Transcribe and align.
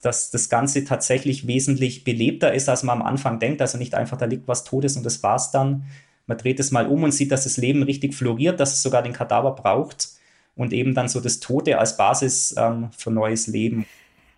dass 0.00 0.30
das 0.30 0.48
Ganze 0.48 0.84
tatsächlich 0.84 1.46
wesentlich 1.46 2.04
belebter 2.04 2.54
ist, 2.54 2.68
als 2.68 2.82
man 2.82 3.00
am 3.00 3.06
Anfang 3.06 3.38
denkt. 3.38 3.60
Also 3.60 3.78
nicht 3.78 3.94
einfach, 3.94 4.16
da 4.16 4.26
liegt 4.26 4.48
was 4.48 4.64
Todes 4.64 4.96
und 4.96 5.04
das 5.04 5.22
war's 5.22 5.50
dann. 5.50 5.84
Man 6.26 6.38
dreht 6.38 6.60
es 6.60 6.70
mal 6.70 6.86
um 6.86 7.02
und 7.02 7.12
sieht, 7.12 7.32
dass 7.32 7.44
das 7.44 7.56
Leben 7.56 7.82
richtig 7.82 8.14
floriert, 8.14 8.60
dass 8.60 8.72
es 8.72 8.82
sogar 8.82 9.02
den 9.02 9.12
Kadaver 9.12 9.52
braucht 9.52 10.08
und 10.56 10.72
eben 10.72 10.94
dann 10.94 11.08
so 11.08 11.20
das 11.20 11.40
Tote 11.40 11.78
als 11.78 11.96
Basis 11.96 12.54
ähm, 12.56 12.90
für 12.96 13.10
neues 13.10 13.46
Leben. 13.46 13.86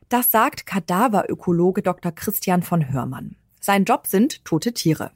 Das 0.09 0.31
sagt 0.31 0.67
Kadaverökologe 0.67 1.83
Dr. 1.83 2.13
Christian 2.13 2.63
von 2.63 2.93
Hörmann. 2.93 3.37
Sein 3.61 3.85
Job 3.85 4.07
sind 4.07 4.45
tote 4.45 4.73
Tiere. 4.73 5.13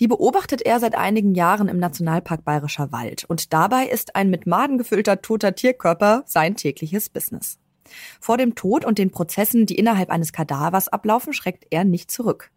Die 0.00 0.08
beobachtet 0.08 0.62
er 0.62 0.80
seit 0.80 0.96
einigen 0.96 1.34
Jahren 1.34 1.68
im 1.68 1.78
Nationalpark 1.78 2.44
Bayerischer 2.44 2.90
Wald 2.92 3.24
und 3.24 3.52
dabei 3.52 3.86
ist 3.86 4.16
ein 4.16 4.30
mit 4.30 4.46
Maden 4.46 4.78
gefüllter 4.78 5.22
toter 5.22 5.54
Tierkörper 5.54 6.24
sein 6.26 6.56
tägliches 6.56 7.08
Business. 7.08 7.58
Vor 8.20 8.36
dem 8.36 8.54
Tod 8.54 8.84
und 8.84 8.98
den 8.98 9.10
Prozessen, 9.10 9.66
die 9.66 9.76
innerhalb 9.76 10.10
eines 10.10 10.32
Kadavers 10.32 10.88
ablaufen, 10.88 11.32
schreckt 11.32 11.66
er 11.70 11.84
nicht 11.84 12.10
zurück. 12.10 12.50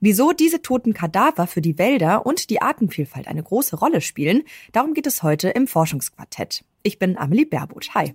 Wieso 0.00 0.32
diese 0.32 0.60
toten 0.60 0.92
Kadaver 0.92 1.46
für 1.46 1.60
die 1.60 1.78
Wälder 1.78 2.26
und 2.26 2.50
die 2.50 2.60
Artenvielfalt 2.60 3.28
eine 3.28 3.42
große 3.42 3.76
Rolle 3.76 4.00
spielen, 4.00 4.42
darum 4.72 4.94
geht 4.94 5.06
es 5.06 5.22
heute 5.22 5.48
im 5.48 5.66
Forschungsquartett. 5.66 6.64
Ich 6.82 6.98
bin 6.98 7.16
Amelie 7.16 7.46
Baerbuth. 7.46 7.94
Hi. 7.94 8.14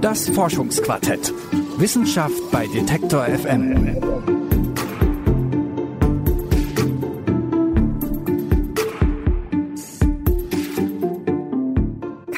Das 0.00 0.28
Forschungsquartett. 0.28 1.32
Wissenschaft 1.78 2.50
bei 2.50 2.66
Detektor 2.66 3.24
FM. 3.24 4.31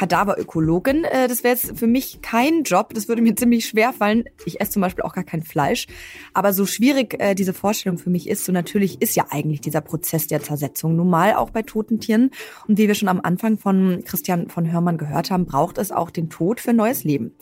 Kadaverökologin. 0.04 1.04
Äh, 1.04 1.28
das 1.28 1.42
wäre 1.42 1.54
jetzt 1.54 1.78
für 1.78 1.86
mich 1.86 2.20
kein 2.20 2.62
Job. 2.62 2.92
Das 2.94 3.08
würde 3.08 3.22
mir 3.22 3.34
ziemlich 3.36 3.66
schwer 3.66 3.92
fallen. 3.92 4.24
Ich 4.44 4.60
esse 4.60 4.72
zum 4.72 4.82
Beispiel 4.82 5.02
auch 5.04 5.14
gar 5.14 5.24
kein 5.24 5.42
Fleisch. 5.42 5.86
Aber 6.34 6.52
so 6.52 6.66
schwierig 6.66 7.20
äh, 7.20 7.34
diese 7.34 7.54
Vorstellung 7.54 7.98
für 7.98 8.10
mich 8.10 8.28
ist, 8.28 8.44
so 8.44 8.52
natürlich 8.52 9.00
ist 9.00 9.16
ja 9.16 9.26
eigentlich 9.30 9.60
dieser 9.60 9.80
Prozess 9.80 10.26
der 10.26 10.42
Zersetzung 10.42 10.96
normal 10.96 11.34
auch 11.34 11.50
bei 11.50 11.62
toten 11.62 12.00
Tieren. 12.00 12.30
Und 12.68 12.78
wie 12.78 12.86
wir 12.86 12.94
schon 12.94 13.08
am 13.08 13.20
Anfang 13.22 13.58
von 13.58 14.02
Christian 14.04 14.48
von 14.50 14.70
Hörmann 14.70 14.98
gehört 14.98 15.30
haben, 15.30 15.46
braucht 15.46 15.78
es 15.78 15.90
auch 15.90 16.10
den 16.10 16.28
Tod 16.28 16.60
für 16.60 16.72
neues 16.72 17.04
Leben. 17.04 17.32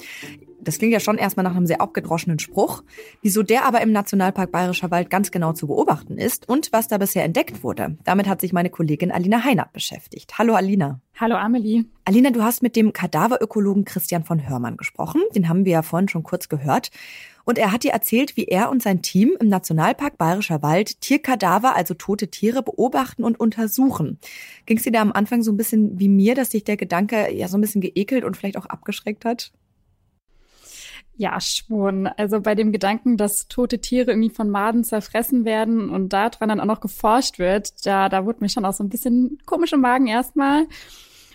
Das 0.64 0.78
klingt 0.78 0.92
ja 0.92 1.00
schon 1.00 1.18
erstmal 1.18 1.42
nach 1.42 1.56
einem 1.56 1.66
sehr 1.66 1.80
abgedroschenen 1.80 2.38
Spruch. 2.38 2.84
Wieso 3.20 3.42
der 3.42 3.64
aber 3.64 3.80
im 3.80 3.90
Nationalpark 3.90 4.52
Bayerischer 4.52 4.92
Wald 4.92 5.10
ganz 5.10 5.32
genau 5.32 5.52
zu 5.52 5.66
beobachten 5.66 6.18
ist 6.18 6.48
und 6.48 6.72
was 6.72 6.86
da 6.86 6.98
bisher 6.98 7.24
entdeckt 7.24 7.64
wurde, 7.64 7.96
damit 8.04 8.28
hat 8.28 8.40
sich 8.40 8.52
meine 8.52 8.70
Kollegin 8.70 9.10
Alina 9.10 9.42
Heinert 9.42 9.72
beschäftigt. 9.72 10.38
Hallo 10.38 10.54
Alina. 10.54 11.00
Hallo 11.18 11.34
Amelie. 11.34 11.86
Alina, 12.04 12.30
du 12.30 12.42
hast 12.42 12.62
mit 12.62 12.76
dem 12.76 12.92
Kadaverökologen 12.92 13.84
Christian 13.84 14.22
von 14.22 14.48
Hörmann 14.48 14.76
gesprochen. 14.76 15.20
Den 15.34 15.48
haben 15.48 15.64
wir 15.64 15.72
ja 15.72 15.82
vorhin 15.82 16.08
schon 16.08 16.22
kurz 16.22 16.48
gehört. 16.48 16.90
Und 17.44 17.58
er 17.58 17.72
hat 17.72 17.82
dir 17.82 17.90
erzählt, 17.90 18.36
wie 18.36 18.44
er 18.44 18.70
und 18.70 18.84
sein 18.84 19.02
Team 19.02 19.36
im 19.40 19.48
Nationalpark 19.48 20.16
Bayerischer 20.16 20.62
Wald 20.62 21.00
Tierkadaver, 21.00 21.74
also 21.74 21.94
tote 21.94 22.28
Tiere, 22.28 22.62
beobachten 22.62 23.24
und 23.24 23.40
untersuchen. 23.40 24.20
Ging 24.66 24.76
es 24.76 24.84
dir 24.84 24.92
da 24.92 25.02
am 25.02 25.10
Anfang 25.10 25.42
so 25.42 25.50
ein 25.50 25.56
bisschen 25.56 25.98
wie 25.98 26.08
mir, 26.08 26.36
dass 26.36 26.50
dich 26.50 26.62
der 26.62 26.76
Gedanke 26.76 27.32
ja 27.34 27.48
so 27.48 27.58
ein 27.58 27.60
bisschen 27.60 27.80
geekelt 27.80 28.22
und 28.22 28.36
vielleicht 28.36 28.56
auch 28.56 28.66
abgeschreckt 28.66 29.24
hat? 29.24 29.50
Ja, 31.22 31.40
schon. 31.40 32.08
Also 32.08 32.40
bei 32.40 32.56
dem 32.56 32.72
Gedanken, 32.72 33.16
dass 33.16 33.46
tote 33.46 33.78
Tiere 33.80 34.10
irgendwie 34.10 34.28
von 34.30 34.50
Maden 34.50 34.82
zerfressen 34.82 35.44
werden 35.44 35.88
und 35.88 36.12
daran 36.12 36.48
dann 36.48 36.58
auch 36.58 36.64
noch 36.64 36.80
geforscht 36.80 37.38
wird, 37.38 37.86
da, 37.86 38.08
da 38.08 38.26
wurde 38.26 38.38
mir 38.40 38.48
schon 38.48 38.64
auch 38.64 38.72
so 38.72 38.82
ein 38.82 38.88
bisschen 38.88 39.38
komisch 39.46 39.72
im 39.72 39.82
Magen 39.82 40.08
erstmal. 40.08 40.66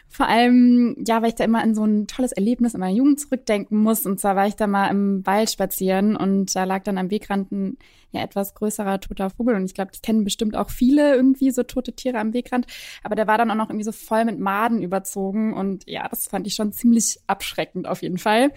Vor 0.09 0.27
allem, 0.27 0.95
ja, 1.07 1.21
weil 1.21 1.29
ich 1.29 1.35
da 1.35 1.45
immer 1.45 1.61
an 1.61 1.73
so 1.73 1.85
ein 1.85 2.05
tolles 2.05 2.33
Erlebnis 2.33 2.73
in 2.73 2.81
meiner 2.81 2.97
Jugend 2.97 3.21
zurückdenken 3.21 3.77
muss. 3.77 4.05
Und 4.05 4.19
zwar 4.19 4.35
war 4.35 4.47
ich 4.47 4.55
da 4.55 4.67
mal 4.67 4.89
im 4.89 5.25
Wald 5.25 5.51
spazieren 5.51 6.17
und 6.17 6.53
da 6.53 6.65
lag 6.65 6.83
dann 6.83 6.97
am 6.97 7.09
Wegrand 7.09 7.51
ein 7.53 7.77
ja, 8.11 8.23
etwas 8.23 8.55
größerer 8.55 8.99
toter 8.99 9.29
Vogel. 9.29 9.55
Und 9.55 9.65
ich 9.65 9.73
glaube, 9.73 9.91
das 9.91 10.01
kennen 10.01 10.23
bestimmt 10.23 10.55
auch 10.55 10.69
viele 10.69 11.15
irgendwie 11.15 11.51
so 11.51 11.63
tote 11.63 11.93
Tiere 11.93 12.19
am 12.19 12.33
Wegrand. 12.33 12.67
Aber 13.03 13.15
der 13.15 13.27
war 13.27 13.37
dann 13.37 13.51
auch 13.51 13.55
noch 13.55 13.69
irgendwie 13.69 13.83
so 13.83 13.91
voll 13.91 14.25
mit 14.25 14.39
Maden 14.39 14.81
überzogen. 14.81 15.53
Und 15.53 15.87
ja, 15.87 16.07
das 16.07 16.27
fand 16.27 16.47
ich 16.47 16.55
schon 16.55 16.71
ziemlich 16.71 17.19
abschreckend 17.27 17.87
auf 17.87 18.01
jeden 18.01 18.17
Fall. 18.17 18.51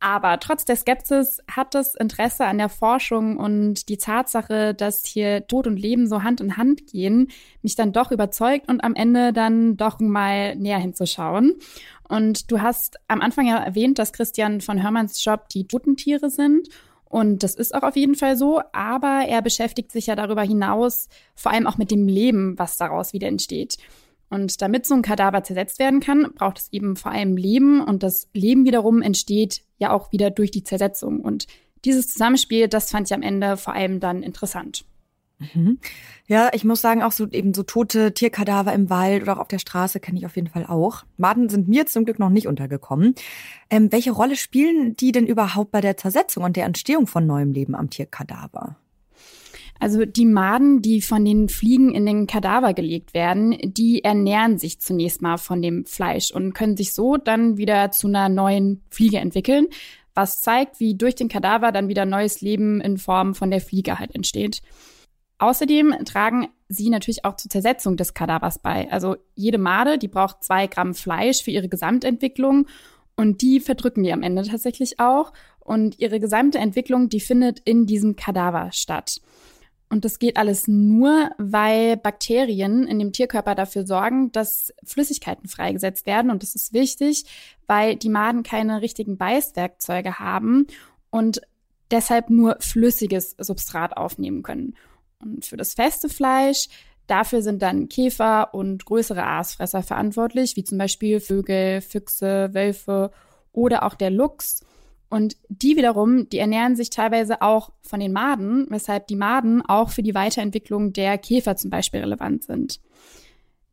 Aber 0.00 0.38
trotz 0.38 0.64
der 0.64 0.76
Skepsis 0.76 1.40
hat 1.50 1.74
das 1.74 1.94
Interesse 1.94 2.44
an 2.44 2.58
der 2.58 2.68
Forschung 2.68 3.38
und 3.38 3.88
die 3.88 3.96
Tatsache, 3.96 4.74
dass 4.74 5.04
hier 5.06 5.46
Tod 5.46 5.66
und 5.66 5.78
Leben 5.78 6.06
so 6.06 6.22
Hand 6.22 6.40
in 6.40 6.56
Hand 6.56 6.86
gehen, 6.86 7.28
mich 7.62 7.74
dann 7.74 7.92
doch 7.92 8.10
überzeugt 8.10 8.68
und 8.68 8.84
am 8.84 8.94
Ende 8.94 9.32
dann 9.32 9.76
doch 9.76 10.00
mal 10.00 10.56
näher 10.56 10.78
hinzuschauen. 10.78 11.54
Und 12.08 12.50
du 12.50 12.60
hast 12.60 12.98
am 13.08 13.22
Anfang 13.22 13.46
ja 13.46 13.56
erwähnt, 13.56 13.98
dass 13.98 14.12
Christian 14.12 14.60
von 14.60 14.82
Hörmanns 14.82 15.24
Job 15.24 15.48
die 15.48 15.66
toten 15.66 15.96
Tiere 15.96 16.28
sind. 16.28 16.68
Und 17.06 17.42
das 17.42 17.54
ist 17.54 17.74
auch 17.74 17.82
auf 17.82 17.96
jeden 17.96 18.16
Fall 18.16 18.36
so, 18.36 18.60
aber 18.72 19.24
er 19.28 19.40
beschäftigt 19.40 19.92
sich 19.92 20.08
ja 20.08 20.16
darüber 20.16 20.42
hinaus 20.42 21.08
vor 21.34 21.52
allem 21.52 21.66
auch 21.66 21.78
mit 21.78 21.90
dem 21.90 22.08
Leben, 22.08 22.58
was 22.58 22.76
daraus 22.76 23.12
wieder 23.12 23.28
entsteht. 23.28 23.78
Und 24.34 24.60
damit 24.60 24.84
so 24.84 24.94
ein 24.94 25.02
Kadaver 25.02 25.44
zersetzt 25.44 25.78
werden 25.78 26.00
kann, 26.00 26.32
braucht 26.34 26.58
es 26.58 26.72
eben 26.72 26.96
vor 26.96 27.12
allem 27.12 27.36
Leben 27.36 27.80
und 27.80 28.02
das 28.02 28.28
Leben 28.32 28.64
wiederum 28.64 29.00
entsteht 29.00 29.62
ja 29.78 29.92
auch 29.92 30.10
wieder 30.10 30.30
durch 30.30 30.50
die 30.50 30.64
Zersetzung. 30.64 31.20
Und 31.20 31.46
dieses 31.84 32.08
Zusammenspiel, 32.08 32.66
das 32.66 32.90
fand 32.90 33.08
ich 33.08 33.14
am 33.14 33.22
Ende 33.22 33.56
vor 33.56 33.74
allem 33.74 34.00
dann 34.00 34.24
interessant. 34.24 34.84
Mhm. 35.38 35.78
Ja, 36.26 36.50
ich 36.52 36.64
muss 36.64 36.80
sagen, 36.80 37.04
auch 37.04 37.12
so 37.12 37.28
eben 37.28 37.54
so 37.54 37.62
tote 37.62 38.12
Tierkadaver 38.12 38.72
im 38.72 38.90
Wald 38.90 39.22
oder 39.22 39.36
auch 39.36 39.40
auf 39.40 39.48
der 39.48 39.60
Straße 39.60 40.00
kenne 40.00 40.18
ich 40.18 40.26
auf 40.26 40.34
jeden 40.34 40.48
Fall 40.48 40.66
auch. 40.66 41.04
Maden 41.16 41.48
sind 41.48 41.68
mir 41.68 41.86
zum 41.86 42.04
Glück 42.04 42.18
noch 42.18 42.30
nicht 42.30 42.48
untergekommen. 42.48 43.14
Ähm, 43.70 43.92
welche 43.92 44.10
Rolle 44.10 44.34
spielen 44.34 44.96
die 44.96 45.12
denn 45.12 45.28
überhaupt 45.28 45.70
bei 45.70 45.80
der 45.80 45.96
Zersetzung 45.96 46.42
und 46.42 46.56
der 46.56 46.64
Entstehung 46.64 47.06
von 47.06 47.24
neuem 47.24 47.52
Leben 47.52 47.76
am 47.76 47.88
Tierkadaver? 47.88 48.76
Also 49.80 50.04
die 50.04 50.26
Maden, 50.26 50.82
die 50.82 51.02
von 51.02 51.24
den 51.24 51.48
Fliegen 51.48 51.92
in 51.92 52.06
den 52.06 52.26
Kadaver 52.26 52.74
gelegt 52.74 53.12
werden, 53.12 53.56
die 53.62 54.04
ernähren 54.04 54.58
sich 54.58 54.80
zunächst 54.80 55.20
mal 55.20 55.36
von 55.36 55.60
dem 55.62 55.84
Fleisch 55.84 56.30
und 56.30 56.54
können 56.54 56.76
sich 56.76 56.94
so 56.94 57.16
dann 57.16 57.56
wieder 57.56 57.90
zu 57.90 58.06
einer 58.06 58.28
neuen 58.28 58.82
Fliege 58.90 59.18
entwickeln, 59.18 59.66
was 60.14 60.42
zeigt, 60.42 60.78
wie 60.78 60.94
durch 60.94 61.16
den 61.16 61.28
Kadaver 61.28 61.72
dann 61.72 61.88
wieder 61.88 62.06
neues 62.06 62.40
Leben 62.40 62.80
in 62.80 62.98
Form 62.98 63.34
von 63.34 63.50
der 63.50 63.60
Fliege 63.60 63.98
halt 63.98 64.14
entsteht. 64.14 64.62
Außerdem 65.38 65.94
tragen 66.04 66.48
sie 66.68 66.88
natürlich 66.88 67.24
auch 67.24 67.36
zur 67.36 67.50
Zersetzung 67.50 67.96
des 67.96 68.14
Kadavers 68.14 68.60
bei. 68.60 68.90
Also 68.90 69.16
jede 69.34 69.58
Made, 69.58 69.98
die 69.98 70.08
braucht 70.08 70.44
zwei 70.44 70.68
Gramm 70.68 70.94
Fleisch 70.94 71.42
für 71.42 71.50
ihre 71.50 71.68
Gesamtentwicklung 71.68 72.68
und 73.16 73.42
die 73.42 73.60
verdrücken 73.60 74.04
die 74.04 74.12
am 74.12 74.22
Ende 74.22 74.42
tatsächlich 74.44 75.00
auch. 75.00 75.32
Und 75.60 75.98
ihre 75.98 76.20
gesamte 76.20 76.58
Entwicklung, 76.58 77.08
die 77.08 77.20
findet 77.20 77.60
in 77.60 77.86
diesem 77.86 78.16
Kadaver 78.16 78.70
statt. 78.72 79.20
Und 79.90 80.04
das 80.04 80.18
geht 80.18 80.36
alles 80.36 80.66
nur, 80.66 81.30
weil 81.38 81.96
Bakterien 81.96 82.86
in 82.86 82.98
dem 82.98 83.12
Tierkörper 83.12 83.54
dafür 83.54 83.86
sorgen, 83.86 84.32
dass 84.32 84.72
Flüssigkeiten 84.82 85.48
freigesetzt 85.48 86.06
werden. 86.06 86.30
Und 86.30 86.42
das 86.42 86.54
ist 86.54 86.72
wichtig, 86.72 87.24
weil 87.66 87.96
die 87.96 88.08
Maden 88.08 88.42
keine 88.42 88.82
richtigen 88.82 89.16
Beißwerkzeuge 89.16 90.18
haben 90.18 90.66
und 91.10 91.42
deshalb 91.90 92.30
nur 92.30 92.56
flüssiges 92.60 93.36
Substrat 93.38 93.96
aufnehmen 93.96 94.42
können. 94.42 94.74
Und 95.22 95.44
für 95.44 95.56
das 95.56 95.74
feste 95.74 96.08
Fleisch, 96.08 96.68
dafür 97.06 97.42
sind 97.42 97.62
dann 97.62 97.88
Käfer 97.88 98.54
und 98.54 98.84
größere 98.84 99.24
Aasfresser 99.24 99.82
verantwortlich, 99.82 100.56
wie 100.56 100.64
zum 100.64 100.78
Beispiel 100.78 101.20
Vögel, 101.20 101.80
Füchse, 101.80 102.50
Wölfe 102.52 103.10
oder 103.52 103.84
auch 103.84 103.94
der 103.94 104.10
Luchs. 104.10 104.64
Und 105.14 105.36
die 105.48 105.76
wiederum, 105.76 106.28
die 106.28 106.38
ernähren 106.38 106.74
sich 106.74 106.90
teilweise 106.90 107.40
auch 107.40 107.70
von 107.82 108.00
den 108.00 108.12
Maden, 108.12 108.66
weshalb 108.70 109.06
die 109.06 109.14
Maden 109.14 109.62
auch 109.62 109.90
für 109.90 110.02
die 110.02 110.16
Weiterentwicklung 110.16 110.92
der 110.92 111.18
Käfer 111.18 111.54
zum 111.54 111.70
Beispiel 111.70 112.00
relevant 112.00 112.42
sind. 112.42 112.80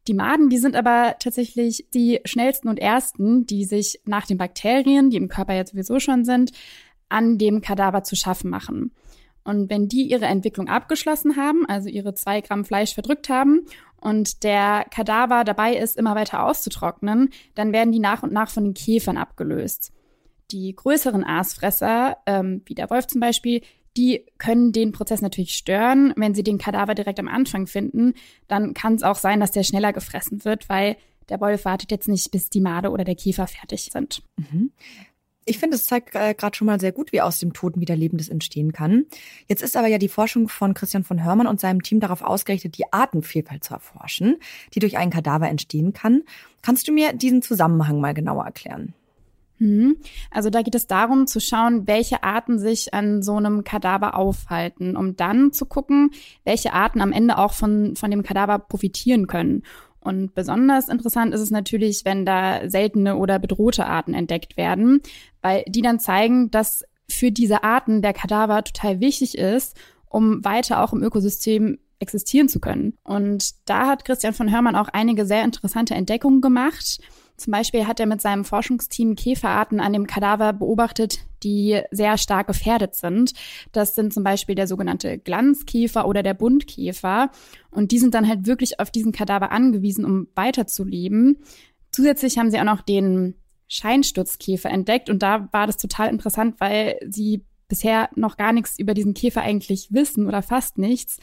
Die 0.07 0.13
Maden, 0.13 0.49
die 0.51 0.59
sind 0.59 0.75
aber 0.75 1.15
tatsächlich 1.17 1.87
die 1.95 2.19
schnellsten 2.25 2.69
und 2.69 2.77
ersten, 2.77 3.47
die 3.47 3.65
sich 3.65 4.01
nach 4.05 4.27
den 4.27 4.37
Bakterien, 4.37 5.09
die 5.09 5.17
im 5.17 5.29
Körper 5.29 5.55
jetzt 5.55 5.71
sowieso 5.71 5.99
schon 5.99 6.25
sind, 6.25 6.51
an 7.09 7.39
dem 7.39 7.61
Kadaver 7.61 8.03
zu 8.03 8.15
schaffen 8.15 8.51
machen. 8.51 8.91
Und 9.43 9.67
wenn 9.71 9.87
die 9.87 10.03
ihre 10.03 10.25
Entwicklung 10.25 10.67
abgeschlossen 10.67 11.37
haben, 11.37 11.65
also 11.65 11.89
ihre 11.89 12.13
zwei 12.13 12.41
Gramm 12.41 12.65
Fleisch 12.65 12.93
verdrückt 12.93 13.29
haben 13.29 13.61
und 13.99 14.43
der 14.43 14.85
Kadaver 14.93 15.43
dabei 15.43 15.75
ist, 15.75 15.97
immer 15.97 16.13
weiter 16.13 16.45
auszutrocknen, 16.45 17.31
dann 17.55 17.73
werden 17.73 17.91
die 17.91 17.97
nach 17.97 18.21
und 18.21 18.31
nach 18.31 18.51
von 18.51 18.63
den 18.63 18.75
Käfern 18.75 19.17
abgelöst 19.17 19.91
die 20.51 20.75
größeren 20.75 21.23
Aasfresser, 21.23 22.17
ähm, 22.25 22.61
wie 22.65 22.75
der 22.75 22.89
Wolf 22.89 23.07
zum 23.07 23.21
Beispiel, 23.21 23.61
die 23.97 24.25
können 24.37 24.71
den 24.71 24.91
Prozess 24.91 25.21
natürlich 25.21 25.55
stören. 25.55 26.13
Wenn 26.15 26.33
sie 26.33 26.43
den 26.43 26.57
Kadaver 26.57 26.95
direkt 26.95 27.19
am 27.19 27.27
Anfang 27.27 27.67
finden, 27.67 28.13
dann 28.47 28.73
kann 28.73 28.95
es 28.95 29.03
auch 29.03 29.17
sein, 29.17 29.39
dass 29.39 29.51
der 29.51 29.63
schneller 29.63 29.93
gefressen 29.93 30.45
wird, 30.45 30.69
weil 30.69 30.95
der 31.29 31.41
Wolf 31.41 31.65
wartet 31.65 31.91
jetzt 31.91 32.07
nicht, 32.07 32.31
bis 32.31 32.49
die 32.49 32.61
Made 32.61 32.89
oder 32.89 33.03
der 33.03 33.15
Käfer 33.15 33.47
fertig 33.47 33.89
sind. 33.91 34.23
Mhm. 34.37 34.71
Ich 35.43 35.57
finde, 35.57 35.75
es 35.75 35.85
zeigt 35.85 36.13
äh, 36.13 36.35
gerade 36.35 36.55
schon 36.55 36.67
mal 36.67 36.79
sehr 36.79 36.91
gut, 36.91 37.11
wie 37.11 37.21
aus 37.21 37.39
dem 37.39 37.51
Toten 37.51 37.81
wieder 37.81 37.95
Lebendes 37.95 38.29
entstehen 38.29 38.73
kann. 38.73 39.05
Jetzt 39.47 39.63
ist 39.63 39.75
aber 39.75 39.87
ja 39.87 39.97
die 39.97 40.07
Forschung 40.07 40.47
von 40.49 40.75
Christian 40.75 41.03
von 41.03 41.23
Hörmann 41.23 41.47
und 41.47 41.59
seinem 41.59 41.81
Team 41.81 41.99
darauf 41.99 42.21
ausgerichtet, 42.21 42.77
die 42.77 42.93
Artenvielfalt 42.93 43.63
zu 43.63 43.73
erforschen, 43.73 44.37
die 44.75 44.79
durch 44.79 44.97
einen 44.97 45.11
Kadaver 45.11 45.49
entstehen 45.49 45.93
kann. 45.93 46.21
Kannst 46.61 46.87
du 46.87 46.91
mir 46.91 47.13
diesen 47.13 47.41
Zusammenhang 47.41 47.99
mal 47.99 48.13
genauer 48.13 48.45
erklären? 48.45 48.93
Mhm. 49.61 49.97
Also 50.31 50.49
da 50.49 50.63
geht 50.63 50.73
es 50.73 50.87
darum 50.87 51.27
zu 51.27 51.39
schauen, 51.39 51.85
welche 51.85 52.23
Arten 52.23 52.57
sich 52.57 52.95
an 52.95 53.21
so 53.21 53.35
einem 53.35 53.63
Kadaver 53.63 54.15
aufhalten, 54.15 54.97
um 54.97 55.15
dann 55.15 55.53
zu 55.53 55.67
gucken, 55.67 56.09
welche 56.43 56.73
Arten 56.73 56.99
am 56.99 57.11
Ende 57.11 57.37
auch 57.37 57.53
von, 57.53 57.95
von 57.95 58.09
dem 58.09 58.23
Kadaver 58.23 58.57
profitieren 58.57 59.27
können. 59.27 59.61
Und 59.99 60.33
besonders 60.33 60.89
interessant 60.89 61.35
ist 61.35 61.41
es 61.41 61.51
natürlich, 61.51 62.05
wenn 62.05 62.25
da 62.25 62.67
seltene 62.67 63.17
oder 63.17 63.37
bedrohte 63.37 63.85
Arten 63.85 64.15
entdeckt 64.15 64.57
werden, 64.57 64.99
weil 65.43 65.63
die 65.67 65.83
dann 65.83 65.99
zeigen, 65.99 66.49
dass 66.49 66.83
für 67.07 67.31
diese 67.31 67.63
Arten 67.63 68.01
der 68.01 68.13
Kadaver 68.13 68.63
total 68.63 68.99
wichtig 68.99 69.37
ist, 69.37 69.77
um 70.09 70.43
weiter 70.43 70.83
auch 70.83 70.91
im 70.91 71.03
Ökosystem 71.03 71.77
existieren 71.99 72.49
zu 72.49 72.59
können. 72.59 72.97
Und 73.03 73.51
da 73.69 73.85
hat 73.85 74.05
Christian 74.05 74.33
von 74.33 74.51
Hörmann 74.51 74.75
auch 74.75 74.87
einige 74.87 75.27
sehr 75.27 75.43
interessante 75.43 75.93
Entdeckungen 75.93 76.41
gemacht. 76.41 76.99
Zum 77.41 77.51
Beispiel 77.51 77.87
hat 77.87 77.99
er 77.99 78.05
mit 78.05 78.21
seinem 78.21 78.45
Forschungsteam 78.45 79.15
Käferarten 79.15 79.79
an 79.79 79.93
dem 79.93 80.05
Kadaver 80.05 80.53
beobachtet, 80.53 81.19
die 81.41 81.81
sehr 81.89 82.17
stark 82.19 82.47
gefährdet 82.47 82.93
sind. 82.93 83.33
Das 83.71 83.95
sind 83.95 84.13
zum 84.13 84.23
Beispiel 84.23 84.53
der 84.53 84.67
sogenannte 84.67 85.17
Glanzkäfer 85.17 86.07
oder 86.07 86.21
der 86.21 86.35
Buntkäfer. 86.35 87.31
Und 87.71 87.91
die 87.91 87.97
sind 87.97 88.13
dann 88.13 88.27
halt 88.27 88.45
wirklich 88.45 88.79
auf 88.79 88.91
diesen 88.91 89.11
Kadaver 89.11 89.51
angewiesen, 89.51 90.05
um 90.05 90.27
weiterzuleben. 90.35 91.39
Zusätzlich 91.91 92.37
haben 92.37 92.51
sie 92.51 92.59
auch 92.59 92.65
noch 92.65 92.81
den 92.81 93.33
Scheinstutzkäfer 93.67 94.69
entdeckt. 94.69 95.09
Und 95.09 95.23
da 95.23 95.49
war 95.51 95.65
das 95.65 95.77
total 95.77 96.09
interessant, 96.09 96.59
weil 96.59 96.99
sie 97.09 97.43
bisher 97.67 98.09
noch 98.15 98.37
gar 98.37 98.53
nichts 98.53 98.77
über 98.77 98.93
diesen 98.93 99.15
Käfer 99.15 99.41
eigentlich 99.41 99.91
wissen 99.91 100.27
oder 100.27 100.43
fast 100.43 100.77
nichts 100.77 101.17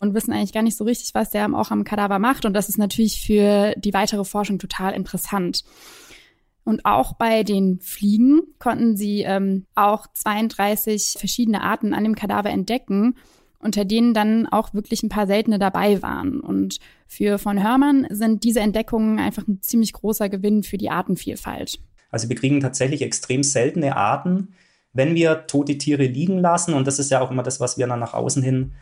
und 0.00 0.14
wissen 0.14 0.32
eigentlich 0.32 0.52
gar 0.52 0.62
nicht 0.62 0.76
so 0.76 0.84
richtig, 0.84 1.14
was 1.14 1.30
der 1.30 1.52
auch 1.54 1.70
am 1.70 1.84
Kadaver 1.84 2.18
macht. 2.18 2.44
Und 2.44 2.54
das 2.54 2.68
ist 2.68 2.78
natürlich 2.78 3.20
für 3.20 3.74
die 3.76 3.92
weitere 3.92 4.24
Forschung 4.24 4.58
total 4.58 4.94
interessant. 4.94 5.64
Und 6.64 6.84
auch 6.84 7.14
bei 7.14 7.42
den 7.42 7.80
Fliegen 7.80 8.42
konnten 8.58 8.96
sie 8.96 9.22
ähm, 9.22 9.66
auch 9.74 10.06
32 10.12 11.16
verschiedene 11.18 11.62
Arten 11.62 11.94
an 11.94 12.04
dem 12.04 12.14
Kadaver 12.14 12.50
entdecken, 12.50 13.16
unter 13.58 13.84
denen 13.84 14.14
dann 14.14 14.46
auch 14.46 14.72
wirklich 14.72 15.02
ein 15.02 15.08
paar 15.08 15.26
seltene 15.26 15.58
dabei 15.58 16.02
waren. 16.02 16.40
Und 16.40 16.78
für 17.06 17.38
von 17.38 17.62
Hörmann 17.62 18.06
sind 18.10 18.44
diese 18.44 18.60
Entdeckungen 18.60 19.18
einfach 19.18 19.46
ein 19.46 19.60
ziemlich 19.62 19.92
großer 19.92 20.28
Gewinn 20.28 20.62
für 20.62 20.78
die 20.78 20.90
Artenvielfalt. 20.90 21.78
Also 22.10 22.28
wir 22.28 22.36
kriegen 22.36 22.60
tatsächlich 22.60 23.02
extrem 23.02 23.42
seltene 23.42 23.96
Arten, 23.96 24.54
wenn 24.92 25.14
wir 25.14 25.46
tote 25.46 25.78
Tiere 25.78 26.04
liegen 26.04 26.38
lassen. 26.38 26.74
Und 26.74 26.86
das 26.86 26.98
ist 26.98 27.10
ja 27.10 27.20
auch 27.20 27.30
immer 27.30 27.42
das, 27.42 27.60
was 27.60 27.78
wir 27.78 27.86
dann 27.86 28.00
nach 28.00 28.14
außen 28.14 28.42
hin 28.42 28.72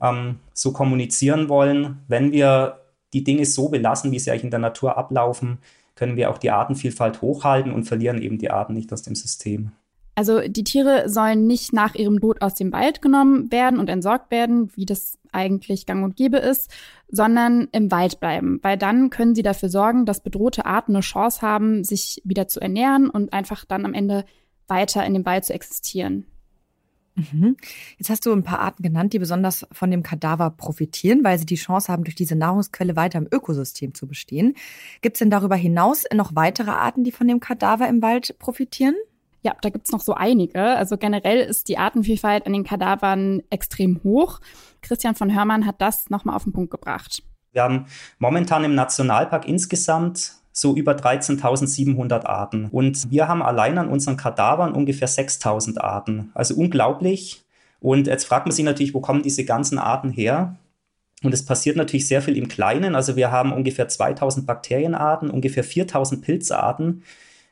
ähm, 0.00 0.40
so 0.52 0.72
kommunizieren 0.72 1.48
wollen. 1.48 2.02
Wenn 2.08 2.32
wir 2.32 2.80
die 3.12 3.24
Dinge 3.24 3.46
so 3.46 3.68
belassen, 3.68 4.12
wie 4.12 4.18
sie 4.18 4.30
eigentlich 4.30 4.44
in 4.44 4.50
der 4.50 4.60
Natur 4.60 4.96
ablaufen, 4.96 5.58
können 5.94 6.16
wir 6.16 6.30
auch 6.30 6.38
die 6.38 6.50
Artenvielfalt 6.50 7.22
hochhalten 7.22 7.72
und 7.72 7.84
verlieren 7.84 8.20
eben 8.20 8.38
die 8.38 8.50
Arten 8.50 8.74
nicht 8.74 8.92
aus 8.92 9.02
dem 9.02 9.14
System. 9.14 9.72
Also 10.14 10.40
die 10.40 10.64
Tiere 10.64 11.10
sollen 11.10 11.46
nicht 11.46 11.74
nach 11.74 11.94
ihrem 11.94 12.20
Tod 12.20 12.40
aus 12.40 12.54
dem 12.54 12.72
Wald 12.72 13.02
genommen 13.02 13.52
werden 13.52 13.78
und 13.78 13.90
entsorgt 13.90 14.30
werden, 14.30 14.74
wie 14.74 14.86
das 14.86 15.18
eigentlich 15.30 15.84
gang 15.84 16.02
und 16.04 16.16
gäbe 16.16 16.38
ist, 16.38 16.70
sondern 17.08 17.68
im 17.72 17.90
Wald 17.90 18.18
bleiben, 18.18 18.58
weil 18.62 18.78
dann 18.78 19.10
können 19.10 19.34
sie 19.34 19.42
dafür 19.42 19.68
sorgen, 19.68 20.06
dass 20.06 20.22
bedrohte 20.22 20.64
Arten 20.64 20.94
eine 20.94 21.02
Chance 21.02 21.42
haben, 21.42 21.84
sich 21.84 22.22
wieder 22.24 22.48
zu 22.48 22.60
ernähren 22.60 23.10
und 23.10 23.34
einfach 23.34 23.66
dann 23.66 23.84
am 23.84 23.92
Ende 23.92 24.24
weiter 24.68 25.04
in 25.04 25.12
dem 25.12 25.26
Wald 25.26 25.44
zu 25.44 25.52
existieren. 25.52 26.24
Mhm. 27.16 27.56
Jetzt 27.96 28.10
hast 28.10 28.26
du 28.26 28.32
ein 28.32 28.42
paar 28.42 28.60
Arten 28.60 28.82
genannt, 28.82 29.12
die 29.12 29.18
besonders 29.18 29.66
von 29.72 29.90
dem 29.90 30.02
Kadaver 30.02 30.50
profitieren, 30.50 31.24
weil 31.24 31.38
sie 31.38 31.46
die 31.46 31.56
Chance 31.56 31.90
haben, 31.90 32.04
durch 32.04 32.14
diese 32.14 32.36
Nahrungsquelle 32.36 32.94
weiter 32.94 33.18
im 33.18 33.28
Ökosystem 33.30 33.94
zu 33.94 34.06
bestehen. 34.06 34.54
Gibt 35.00 35.16
es 35.16 35.18
denn 35.20 35.30
darüber 35.30 35.56
hinaus 35.56 36.04
noch 36.14 36.34
weitere 36.34 36.70
Arten, 36.70 37.04
die 37.04 37.12
von 37.12 37.26
dem 37.26 37.40
Kadaver 37.40 37.88
im 37.88 38.02
Wald 38.02 38.38
profitieren? 38.38 38.94
Ja, 39.42 39.54
da 39.62 39.70
gibt's 39.70 39.92
noch 39.92 40.00
so 40.00 40.14
einige. 40.14 40.60
Also 40.60 40.96
generell 40.98 41.38
ist 41.38 41.68
die 41.68 41.78
Artenvielfalt 41.78 42.46
an 42.46 42.52
den 42.52 42.64
Kadavern 42.64 43.42
extrem 43.48 44.02
hoch. 44.02 44.40
Christian 44.82 45.14
von 45.14 45.34
Hörmann 45.34 45.66
hat 45.66 45.80
das 45.80 46.10
nochmal 46.10 46.34
auf 46.34 46.44
den 46.44 46.52
Punkt 46.52 46.70
gebracht. 46.70 47.22
Wir 47.52 47.62
haben 47.62 47.86
momentan 48.18 48.64
im 48.64 48.74
Nationalpark 48.74 49.46
insgesamt 49.46 50.32
so 50.58 50.74
über 50.74 50.92
13.700 50.92 52.24
Arten. 52.24 52.68
Und 52.70 53.10
wir 53.10 53.28
haben 53.28 53.42
allein 53.42 53.76
an 53.76 53.88
unseren 53.88 54.16
Kadavern 54.16 54.72
ungefähr 54.72 55.06
6.000 55.06 55.78
Arten. 55.78 56.30
Also 56.32 56.54
unglaublich. 56.54 57.44
Und 57.78 58.06
jetzt 58.06 58.24
fragt 58.24 58.46
man 58.46 58.52
sich 58.52 58.64
natürlich, 58.64 58.94
wo 58.94 59.00
kommen 59.00 59.22
diese 59.22 59.44
ganzen 59.44 59.78
Arten 59.78 60.08
her? 60.08 60.56
Und 61.22 61.34
es 61.34 61.44
passiert 61.44 61.76
natürlich 61.76 62.08
sehr 62.08 62.22
viel 62.22 62.38
im 62.38 62.48
Kleinen. 62.48 62.94
Also 62.94 63.16
wir 63.16 63.30
haben 63.30 63.52
ungefähr 63.52 63.88
2000 63.88 64.46
Bakterienarten, 64.46 65.28
ungefähr 65.28 65.62
4000 65.62 66.22
Pilzarten, 66.22 67.02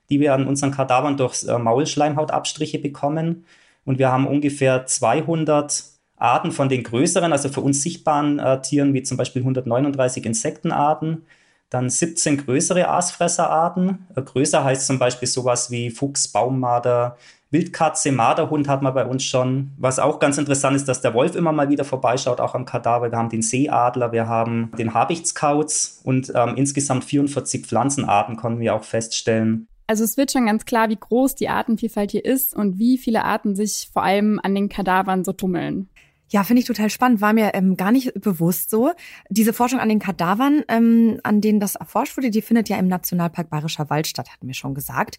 die 0.08 0.20
wir 0.20 0.32
an 0.32 0.46
unseren 0.46 0.70
Kadavern 0.70 1.18
durch 1.18 1.44
äh, 1.46 1.58
Maulschleimhautabstriche 1.58 2.78
bekommen. 2.78 3.44
Und 3.84 3.98
wir 3.98 4.10
haben 4.10 4.26
ungefähr 4.26 4.86
200 4.86 5.84
Arten 6.16 6.52
von 6.52 6.70
den 6.70 6.82
größeren, 6.82 7.32
also 7.32 7.50
für 7.50 7.60
uns 7.60 7.82
sichtbaren 7.82 8.38
äh, 8.38 8.62
Tieren, 8.62 8.94
wie 8.94 9.02
zum 9.02 9.18
Beispiel 9.18 9.42
139 9.42 10.24
Insektenarten 10.24 11.26
dann 11.70 11.90
17 11.90 12.38
größere 12.38 12.88
Aasfresserarten. 12.88 14.06
Äh, 14.14 14.22
größer 14.22 14.64
heißt 14.64 14.86
zum 14.86 14.98
Beispiel 14.98 15.28
sowas 15.28 15.70
wie 15.70 15.90
Fuchs, 15.90 16.28
Baummarder, 16.28 17.16
Wildkatze, 17.54 18.10
Marderhund 18.10 18.66
hat 18.66 18.82
man 18.82 18.94
bei 18.94 19.06
uns 19.06 19.22
schon. 19.22 19.70
Was 19.78 20.00
auch 20.00 20.18
ganz 20.18 20.38
interessant 20.38 20.74
ist, 20.74 20.88
dass 20.88 21.00
der 21.00 21.14
Wolf 21.14 21.36
immer 21.36 21.52
mal 21.52 21.68
wieder 21.68 21.84
vorbeischaut, 21.84 22.40
auch 22.40 22.54
am 22.54 22.64
Kadaver. 22.64 23.12
Wir 23.12 23.16
haben 23.16 23.28
den 23.28 23.42
Seeadler, 23.42 24.10
wir 24.10 24.26
haben 24.26 24.72
den 24.76 24.92
Habichtskauz 24.92 26.00
und 26.02 26.32
ähm, 26.34 26.54
insgesamt 26.56 27.04
44 27.04 27.64
Pflanzenarten 27.64 28.36
konnten 28.36 28.58
wir 28.58 28.74
auch 28.74 28.82
feststellen. 28.82 29.68
Also 29.86 30.02
es 30.02 30.16
wird 30.16 30.32
schon 30.32 30.46
ganz 30.46 30.64
klar, 30.64 30.88
wie 30.88 30.96
groß 30.96 31.36
die 31.36 31.48
Artenvielfalt 31.48 32.10
hier 32.10 32.24
ist 32.24 32.56
und 32.56 32.78
wie 32.78 32.98
viele 32.98 33.22
Arten 33.22 33.54
sich 33.54 33.90
vor 33.92 34.02
allem 34.02 34.40
an 34.42 34.54
den 34.54 34.68
Kadavern 34.68 35.24
so 35.24 35.32
tummeln. 35.32 35.88
Ja, 36.34 36.42
finde 36.42 36.62
ich 36.62 36.66
total 36.66 36.90
spannend. 36.90 37.20
War 37.20 37.32
mir 37.32 37.54
ähm, 37.54 37.76
gar 37.76 37.92
nicht 37.92 38.12
bewusst 38.20 38.68
so. 38.68 38.90
Diese 39.28 39.52
Forschung 39.52 39.78
an 39.78 39.88
den 39.88 40.00
Kadavern, 40.00 40.64
ähm, 40.66 41.20
an 41.22 41.40
denen 41.40 41.60
das 41.60 41.76
erforscht 41.76 42.16
wurde, 42.16 42.30
die 42.30 42.42
findet 42.42 42.68
ja 42.68 42.76
im 42.76 42.88
Nationalpark 42.88 43.50
Bayerischer 43.50 43.88
Wald 43.88 44.08
statt, 44.08 44.32
hatten 44.32 44.48
wir 44.48 44.54
schon 44.54 44.74
gesagt. 44.74 45.18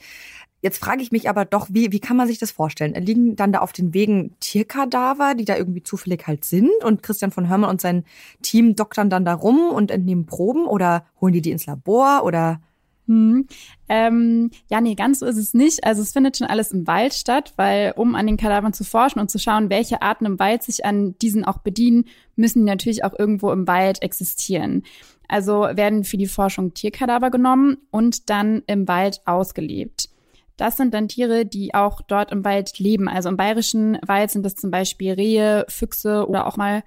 Jetzt 0.61 0.77
frage 0.77 1.01
ich 1.01 1.13
mich 1.13 1.29
aber 1.29 1.45
doch, 1.45 1.67
wie, 1.71 1.93
wie 1.93 2.01
kann 2.01 2.17
man 2.17 2.27
sich 2.27 2.37
das 2.37 2.51
vorstellen? 2.51 2.95
Liegen 2.95 3.37
dann 3.37 3.53
da 3.53 3.59
auf 3.59 3.71
den 3.71 3.93
Wegen 3.93 4.37
Tierkadaver, 4.41 5.35
die 5.35 5.45
da 5.45 5.55
irgendwie 5.55 5.83
zufällig 5.83 6.27
halt 6.27 6.43
sind 6.43 6.69
und 6.83 7.01
Christian 7.01 7.31
von 7.31 7.47
Hörmann 7.47 7.69
und 7.69 7.79
sein 7.79 8.03
Team 8.41 8.75
doktern 8.75 9.09
dann 9.09 9.23
da 9.23 9.35
rum 9.35 9.69
und 9.69 9.91
entnehmen 9.91 10.25
Proben 10.25 10.65
oder 10.65 11.05
holen 11.21 11.31
die 11.31 11.41
die 11.41 11.51
ins 11.51 11.65
Labor 11.65 12.25
oder 12.25 12.59
hm. 13.07 13.47
Ähm, 13.87 14.51
ja, 14.69 14.81
nee, 14.81 14.95
ganz 14.95 15.19
so 15.19 15.25
ist 15.25 15.37
es 15.37 15.53
nicht. 15.53 15.83
Also 15.83 16.01
es 16.01 16.11
findet 16.11 16.37
schon 16.37 16.47
alles 16.47 16.71
im 16.71 16.87
Wald 16.87 17.13
statt, 17.13 17.53
weil 17.55 17.93
um 17.95 18.15
an 18.15 18.25
den 18.25 18.37
Kadavern 18.37 18.73
zu 18.73 18.83
forschen 18.83 19.19
und 19.19 19.29
zu 19.29 19.37
schauen, 19.37 19.69
welche 19.69 20.01
Arten 20.01 20.25
im 20.25 20.39
Wald 20.39 20.63
sich 20.63 20.85
an 20.85 21.15
diesen 21.19 21.45
auch 21.45 21.59
bedienen, 21.59 22.05
müssen 22.35 22.65
die 22.65 22.71
natürlich 22.71 23.03
auch 23.03 23.13
irgendwo 23.17 23.51
im 23.51 23.67
Wald 23.67 24.01
existieren. 24.01 24.83
Also 25.27 25.61
werden 25.61 26.03
für 26.03 26.17
die 26.17 26.27
Forschung 26.27 26.73
Tierkadaver 26.73 27.31
genommen 27.31 27.77
und 27.91 28.29
dann 28.29 28.63
im 28.67 28.87
Wald 28.87 29.21
ausgelebt. 29.25 30.09
Das 30.57 30.77
sind 30.77 30.93
dann 30.93 31.07
Tiere, 31.07 31.45
die 31.45 31.73
auch 31.73 32.01
dort 32.01 32.31
im 32.31 32.45
Wald 32.45 32.79
leben. 32.79 33.09
Also 33.09 33.29
im 33.29 33.37
bayerischen 33.37 33.97
Wald 34.05 34.31
sind 34.31 34.45
das 34.45 34.55
zum 34.55 34.71
Beispiel 34.71 35.13
Rehe, 35.13 35.65
Füchse 35.67 36.27
oder 36.27 36.47
auch 36.47 36.57
mal 36.57 36.83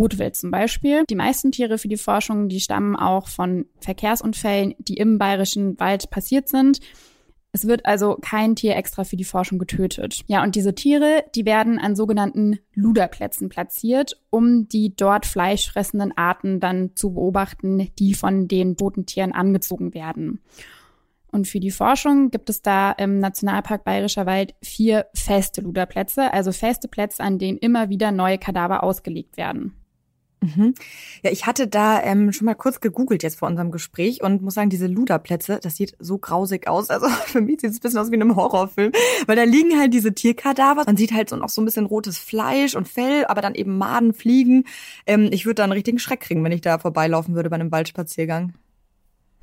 Rotwild 0.00 0.34
zum 0.34 0.50
Beispiel. 0.50 1.04
Die 1.10 1.14
meisten 1.14 1.52
Tiere 1.52 1.76
für 1.76 1.88
die 1.88 1.98
Forschung, 1.98 2.48
die 2.48 2.60
stammen 2.60 2.96
auch 2.96 3.28
von 3.28 3.66
Verkehrsunfällen, 3.80 4.74
die 4.78 4.94
im 4.94 5.18
bayerischen 5.18 5.78
Wald 5.78 6.10
passiert 6.10 6.48
sind. 6.48 6.80
Es 7.52 7.66
wird 7.66 7.84
also 7.84 8.16
kein 8.20 8.54
Tier 8.54 8.76
extra 8.76 9.04
für 9.04 9.16
die 9.16 9.24
Forschung 9.24 9.58
getötet. 9.58 10.22
Ja, 10.28 10.42
und 10.42 10.54
diese 10.54 10.74
Tiere, 10.74 11.24
die 11.34 11.44
werden 11.44 11.78
an 11.78 11.96
sogenannten 11.96 12.60
Luderplätzen 12.74 13.48
platziert, 13.48 14.20
um 14.30 14.68
die 14.68 14.94
dort 14.94 15.26
fleischfressenden 15.26 16.16
Arten 16.16 16.60
dann 16.60 16.92
zu 16.94 17.12
beobachten, 17.12 17.90
die 17.98 18.14
von 18.14 18.46
den 18.46 18.76
toten 18.76 19.04
Tieren 19.04 19.32
angezogen 19.32 19.94
werden. 19.94 20.40
Und 21.32 21.46
für 21.46 21.60
die 21.60 21.70
Forschung 21.70 22.30
gibt 22.30 22.50
es 22.50 22.62
da 22.62 22.92
im 22.92 23.18
Nationalpark 23.18 23.84
Bayerischer 23.84 24.26
Wald 24.26 24.54
vier 24.62 25.06
feste 25.14 25.60
Luderplätze, 25.60 26.32
also 26.32 26.52
feste 26.52 26.88
Plätze, 26.88 27.22
an 27.22 27.38
denen 27.38 27.58
immer 27.58 27.88
wieder 27.88 28.10
neue 28.12 28.38
Kadaver 28.38 28.82
ausgelegt 28.82 29.36
werden. 29.36 29.79
Mhm. 30.42 30.74
Ja, 31.22 31.30
ich 31.30 31.46
hatte 31.46 31.66
da 31.66 32.02
ähm, 32.02 32.32
schon 32.32 32.46
mal 32.46 32.54
kurz 32.54 32.80
gegoogelt 32.80 33.22
jetzt 33.22 33.38
vor 33.38 33.48
unserem 33.48 33.70
Gespräch 33.70 34.22
und 34.22 34.40
muss 34.40 34.54
sagen, 34.54 34.70
diese 34.70 34.86
Luderplätze, 34.86 35.60
das 35.62 35.76
sieht 35.76 35.96
so 35.98 36.18
grausig 36.18 36.66
aus. 36.66 36.88
Also 36.88 37.08
für 37.26 37.40
mich 37.40 37.60
sieht 37.60 37.70
es 37.70 37.76
ein 37.76 37.80
bisschen 37.80 37.98
aus 37.98 38.10
wie 38.10 38.14
in 38.14 38.22
einem 38.22 38.36
Horrorfilm, 38.36 38.92
weil 39.26 39.36
da 39.36 39.42
liegen 39.42 39.78
halt 39.78 39.92
diese 39.92 40.14
Tierkadaver. 40.14 40.84
Man 40.86 40.96
sieht 40.96 41.12
halt 41.12 41.28
so 41.28 41.36
noch 41.36 41.50
so 41.50 41.60
ein 41.60 41.66
bisschen 41.66 41.86
rotes 41.86 42.18
Fleisch 42.18 42.74
und 42.74 42.88
Fell, 42.88 43.26
aber 43.26 43.42
dann 43.42 43.54
eben 43.54 43.76
Maden, 43.76 44.14
Fliegen. 44.14 44.64
Ähm, 45.06 45.28
ich 45.30 45.44
würde 45.44 45.56
da 45.56 45.64
einen 45.64 45.72
richtigen 45.72 45.98
Schreck 45.98 46.20
kriegen, 46.20 46.42
wenn 46.42 46.52
ich 46.52 46.62
da 46.62 46.78
vorbeilaufen 46.78 47.34
würde 47.34 47.50
bei 47.50 47.56
einem 47.56 47.70
Waldspaziergang. 47.70 48.54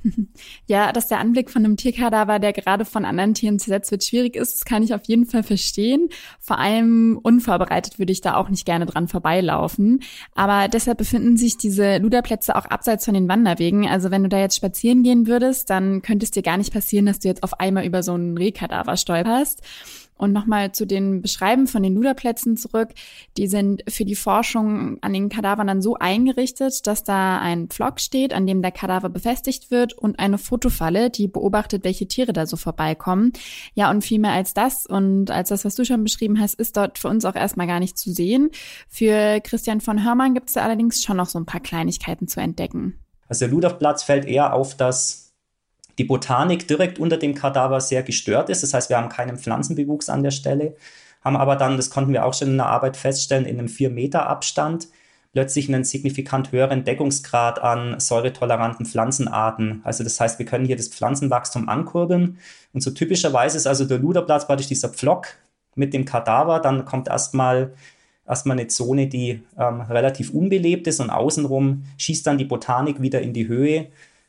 Ja, 0.67 0.91
dass 0.91 1.07
der 1.07 1.19
Anblick 1.19 1.49
von 1.49 1.63
einem 1.63 1.77
Tierkadaver, 1.77 2.39
der 2.39 2.53
gerade 2.53 2.85
von 2.85 3.05
anderen 3.05 3.33
Tieren 3.33 3.59
zersetzt 3.59 3.91
wird, 3.91 4.03
schwierig 4.03 4.35
ist, 4.35 4.55
das 4.55 4.65
kann 4.65 4.83
ich 4.83 4.93
auf 4.93 5.05
jeden 5.05 5.25
Fall 5.25 5.43
verstehen. 5.43 6.09
Vor 6.39 6.59
allem 6.59 7.19
unvorbereitet 7.21 7.99
würde 7.99 8.11
ich 8.11 8.21
da 8.21 8.35
auch 8.35 8.49
nicht 8.49 8.65
gerne 8.65 8.85
dran 8.85 9.07
vorbeilaufen. 9.07 10.01
Aber 10.35 10.67
deshalb 10.67 10.97
befinden 10.97 11.37
sich 11.37 11.57
diese 11.57 11.97
Luderplätze 11.97 12.55
auch 12.55 12.65
abseits 12.65 13.05
von 13.05 13.13
den 13.13 13.27
Wanderwegen. 13.27 13.87
Also 13.87 14.11
wenn 14.11 14.23
du 14.23 14.29
da 14.29 14.39
jetzt 14.39 14.55
spazieren 14.55 15.03
gehen 15.03 15.27
würdest, 15.27 15.69
dann 15.69 16.01
könnte 16.01 16.25
es 16.25 16.31
dir 16.31 16.43
gar 16.43 16.57
nicht 16.57 16.73
passieren, 16.73 17.05
dass 17.05 17.19
du 17.19 17.27
jetzt 17.27 17.43
auf 17.43 17.59
einmal 17.59 17.85
über 17.85 18.03
so 18.03 18.13
einen 18.13 18.37
Rehkadaver 18.37 18.97
stolperst. 18.97 19.61
Und 20.17 20.33
nochmal 20.33 20.71
zu 20.71 20.85
den 20.85 21.21
Beschreiben 21.21 21.67
von 21.67 21.83
den 21.83 21.93
Luderplätzen 21.93 22.57
zurück. 22.57 22.89
Die 23.37 23.47
sind 23.47 23.83
für 23.87 24.05
die 24.05 24.15
Forschung 24.15 24.97
an 25.01 25.13
den 25.13 25.29
Kadavern 25.29 25.67
dann 25.67 25.81
so 25.81 25.95
eingerichtet, 25.95 26.87
dass 26.87 27.03
da 27.03 27.39
ein 27.39 27.67
Pflock 27.67 27.99
steht, 27.99 28.33
an 28.33 28.47
dem 28.47 28.61
der 28.61 28.71
Kadaver 28.71 29.09
befestigt 29.09 29.71
wird 29.71 29.93
und 29.93 30.19
eine 30.19 30.37
Fotofalle, 30.37 31.09
die 31.09 31.27
beobachtet, 31.27 31.83
welche 31.83 32.07
Tiere 32.07 32.33
da 32.33 32.45
so 32.45 32.57
vorbeikommen. 32.57 33.33
Ja, 33.73 33.89
und 33.91 34.03
viel 34.03 34.19
mehr 34.19 34.31
als 34.31 34.53
das 34.53 34.85
und 34.85 35.31
als 35.31 35.49
das, 35.49 35.65
was 35.65 35.75
du 35.75 35.85
schon 35.85 36.03
beschrieben 36.03 36.39
hast, 36.39 36.55
ist 36.55 36.77
dort 36.77 36.97
für 36.97 37.07
uns 37.07 37.25
auch 37.25 37.35
erstmal 37.35 37.67
gar 37.67 37.79
nicht 37.79 37.97
zu 37.97 38.11
sehen. 38.11 38.49
Für 38.89 39.39
Christian 39.41 39.81
von 39.81 40.03
Hörmann 40.03 40.33
gibt 40.33 40.47
es 40.47 40.53
da 40.53 40.61
allerdings 40.61 41.03
schon 41.03 41.17
noch 41.17 41.27
so 41.27 41.39
ein 41.39 41.45
paar 41.45 41.61
Kleinigkeiten 41.61 42.27
zu 42.27 42.39
entdecken. 42.39 42.99
Also 43.27 43.45
der 43.45 43.49
Luderplatz 43.49 44.03
fällt 44.03 44.25
eher 44.25 44.53
auf 44.53 44.75
das 44.75 45.26
die 45.97 46.03
Botanik 46.03 46.67
direkt 46.67 46.99
unter 46.99 47.17
dem 47.17 47.33
Kadaver 47.33 47.81
sehr 47.81 48.03
gestört 48.03 48.49
ist. 48.49 48.63
Das 48.63 48.73
heißt, 48.73 48.89
wir 48.89 48.97
haben 48.97 49.09
keinen 49.09 49.37
Pflanzenbewuchs 49.37 50.09
an 50.09 50.23
der 50.23 50.31
Stelle, 50.31 50.75
haben 51.23 51.35
aber 51.35 51.55
dann, 51.55 51.77
das 51.77 51.89
konnten 51.89 52.13
wir 52.13 52.25
auch 52.25 52.33
schon 52.33 52.49
in 52.49 52.57
der 52.57 52.67
Arbeit 52.67 52.97
feststellen, 52.97 53.45
in 53.45 53.59
einem 53.59 53.69
4 53.69 53.89
Meter 53.89 54.27
Abstand 54.27 54.87
plötzlich 55.33 55.67
einen 55.67 55.83
signifikant 55.83 56.51
höheren 56.51 56.83
Deckungsgrad 56.83 57.61
an 57.61 57.99
säuretoleranten 57.99 58.85
Pflanzenarten. 58.85 59.81
Also 59.83 60.03
das 60.03 60.19
heißt, 60.19 60.39
wir 60.39 60.45
können 60.45 60.65
hier 60.65 60.77
das 60.77 60.87
Pflanzenwachstum 60.87 61.69
ankurbeln. 61.69 62.39
Und 62.73 62.81
so 62.81 62.91
typischerweise 62.91 63.57
ist 63.57 63.67
also 63.67 63.85
der 63.85 63.99
Luderplatz 63.99 64.47
praktisch 64.47 64.67
dieser 64.67 64.89
Pflock 64.89 65.27
mit 65.75 65.93
dem 65.93 66.05
Kadaver. 66.05 66.59
Dann 66.59 66.85
kommt 66.85 67.07
erstmal 67.07 67.73
erstmal 68.27 68.57
eine 68.57 68.67
Zone, 68.67 69.07
die 69.07 69.43
ähm, 69.57 69.81
relativ 69.81 70.31
unbelebt 70.31 70.87
ist 70.87 70.99
und 70.99 71.09
außenrum 71.09 71.83
schießt 71.97 72.27
dann 72.27 72.37
die 72.37 72.45
Botanik 72.45 73.01
wieder 73.01 73.21
in 73.21 73.33
die 73.33 73.47
Höhe 73.47 73.87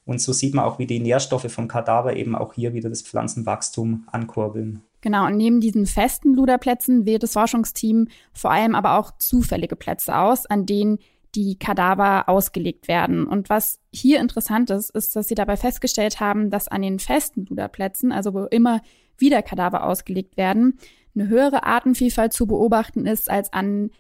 und 0.09 0.23
so 0.23 0.33
sieht 0.33 0.55
man 0.55 0.65
auch, 0.65 0.79
wie 0.79 0.87
die 0.87 1.01
Nährstoffe 1.01 1.53
vom 1.53 1.69
Kadaver 1.69 2.17
eben 2.17 2.35
auch 2.35 2.55
hier 2.55 2.73
wieder 2.73 2.89
das 2.89 3.03
Pflanzenwachstum 3.03 4.09
ankurbeln. 4.11 4.81
Genau, 5.03 5.27
und 5.27 5.37
neben 5.37 5.61
diesen 5.61 5.85
festen 5.85 6.35
Luderplätzen 6.35 7.05
wählt 7.05 7.23
das 7.23 7.35
Forschungsteam 7.35 8.09
vor 8.33 8.51
allem 8.51 8.75
aber 8.75 8.99
auch 8.99 9.11
zufällige 9.19 9.77
Plätze 9.77 10.17
aus, 10.17 10.47
an 10.47 10.65
denen 10.65 10.99
die 11.35 11.59
Kadaver 11.59 12.27
ausgelegt 12.27 12.89
werden. 12.89 13.27
Und 13.27 13.51
was 13.51 13.81
hier 13.93 14.19
interessant 14.21 14.71
ist, 14.71 14.89
ist, 14.91 15.15
dass 15.15 15.29
sie 15.29 15.35
dabei 15.35 15.59
festgestellt 15.59 16.21
haben, 16.21 16.49
dass 16.49 16.69
an 16.69 16.81
den 16.81 17.01
festen 17.01 17.45
Luderplätzen, 17.45 18.11
also 18.11 18.33
wo 18.33 18.45
immer 18.45 18.81
wieder 19.19 19.43
Kadaver 19.43 19.85
ausgelegt 19.85 20.39
werden, 20.39 20.79
eine 21.15 21.29
höhere 21.29 21.65
Artenvielfalt 21.65 22.33
zu 22.33 22.47
beobachten 22.47 23.05
ist 23.05 23.29
als 23.29 23.53
an 23.53 23.91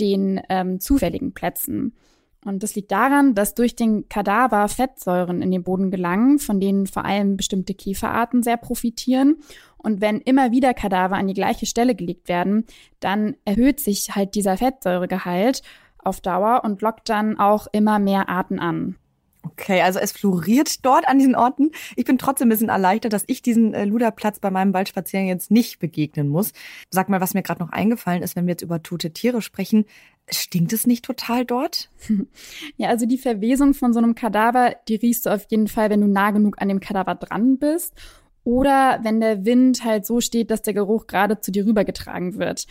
den 0.00 0.40
ähm, 0.48 0.80
zufälligen 0.80 1.34
Plätzen. 1.34 1.94
Und 2.44 2.62
das 2.62 2.74
liegt 2.74 2.90
daran, 2.90 3.34
dass 3.34 3.54
durch 3.54 3.76
den 3.76 4.08
Kadaver 4.08 4.66
Fettsäuren 4.68 5.42
in 5.42 5.50
den 5.52 5.62
Boden 5.62 5.90
gelangen, 5.90 6.38
von 6.40 6.58
denen 6.58 6.86
vor 6.86 7.04
allem 7.04 7.36
bestimmte 7.36 7.74
Kieferarten 7.74 8.42
sehr 8.42 8.56
profitieren. 8.56 9.36
Und 9.78 10.00
wenn 10.00 10.20
immer 10.20 10.50
wieder 10.50 10.74
Kadaver 10.74 11.16
an 11.16 11.28
die 11.28 11.34
gleiche 11.34 11.66
Stelle 11.66 11.94
gelegt 11.94 12.28
werden, 12.28 12.64
dann 12.98 13.36
erhöht 13.44 13.78
sich 13.78 14.14
halt 14.16 14.34
dieser 14.34 14.56
Fettsäuregehalt 14.56 15.62
auf 15.98 16.20
Dauer 16.20 16.62
und 16.64 16.82
lockt 16.82 17.08
dann 17.08 17.38
auch 17.38 17.68
immer 17.72 18.00
mehr 18.00 18.28
Arten 18.28 18.58
an. 18.58 18.96
Okay, 19.44 19.80
also 19.80 19.98
es 19.98 20.12
floriert 20.12 20.84
dort 20.84 21.08
an 21.08 21.18
diesen 21.18 21.34
Orten. 21.34 21.72
Ich 21.96 22.04
bin 22.04 22.16
trotzdem 22.16 22.46
ein 22.46 22.50
bisschen 22.50 22.68
erleichtert, 22.68 23.12
dass 23.12 23.24
ich 23.26 23.42
diesen 23.42 23.74
äh, 23.74 23.84
Luderplatz 23.84 24.38
bei 24.38 24.50
meinem 24.50 24.72
Waldspaziergang 24.72 25.28
jetzt 25.28 25.50
nicht 25.50 25.80
begegnen 25.80 26.28
muss. 26.28 26.52
Sag 26.90 27.08
mal, 27.08 27.20
was 27.20 27.34
mir 27.34 27.42
gerade 27.42 27.60
noch 27.60 27.70
eingefallen 27.70 28.22
ist, 28.22 28.36
wenn 28.36 28.46
wir 28.46 28.52
jetzt 28.52 28.62
über 28.62 28.82
tote 28.82 29.12
Tiere 29.12 29.42
sprechen. 29.42 29.84
Stinkt 30.30 30.72
es 30.72 30.86
nicht 30.86 31.04
total 31.04 31.44
dort? 31.44 31.90
Ja, 32.76 32.88
also 32.88 33.06
die 33.06 33.18
Verwesung 33.18 33.74
von 33.74 33.92
so 33.92 33.98
einem 33.98 34.14
Kadaver, 34.14 34.76
die 34.88 34.96
riechst 34.96 35.26
du 35.26 35.30
auf 35.30 35.46
jeden 35.48 35.68
Fall, 35.68 35.90
wenn 35.90 36.00
du 36.00 36.06
nah 36.06 36.30
genug 36.30 36.60
an 36.60 36.68
dem 36.68 36.80
Kadaver 36.80 37.14
dran 37.14 37.58
bist. 37.58 37.94
Oder 38.44 39.00
wenn 39.02 39.20
der 39.20 39.44
Wind 39.44 39.84
halt 39.84 40.06
so 40.06 40.20
steht, 40.20 40.50
dass 40.50 40.62
der 40.62 40.74
Geruch 40.74 41.06
gerade 41.06 41.40
zu 41.40 41.52
dir 41.52 41.66
rübergetragen 41.66 42.38
wird. 42.38 42.66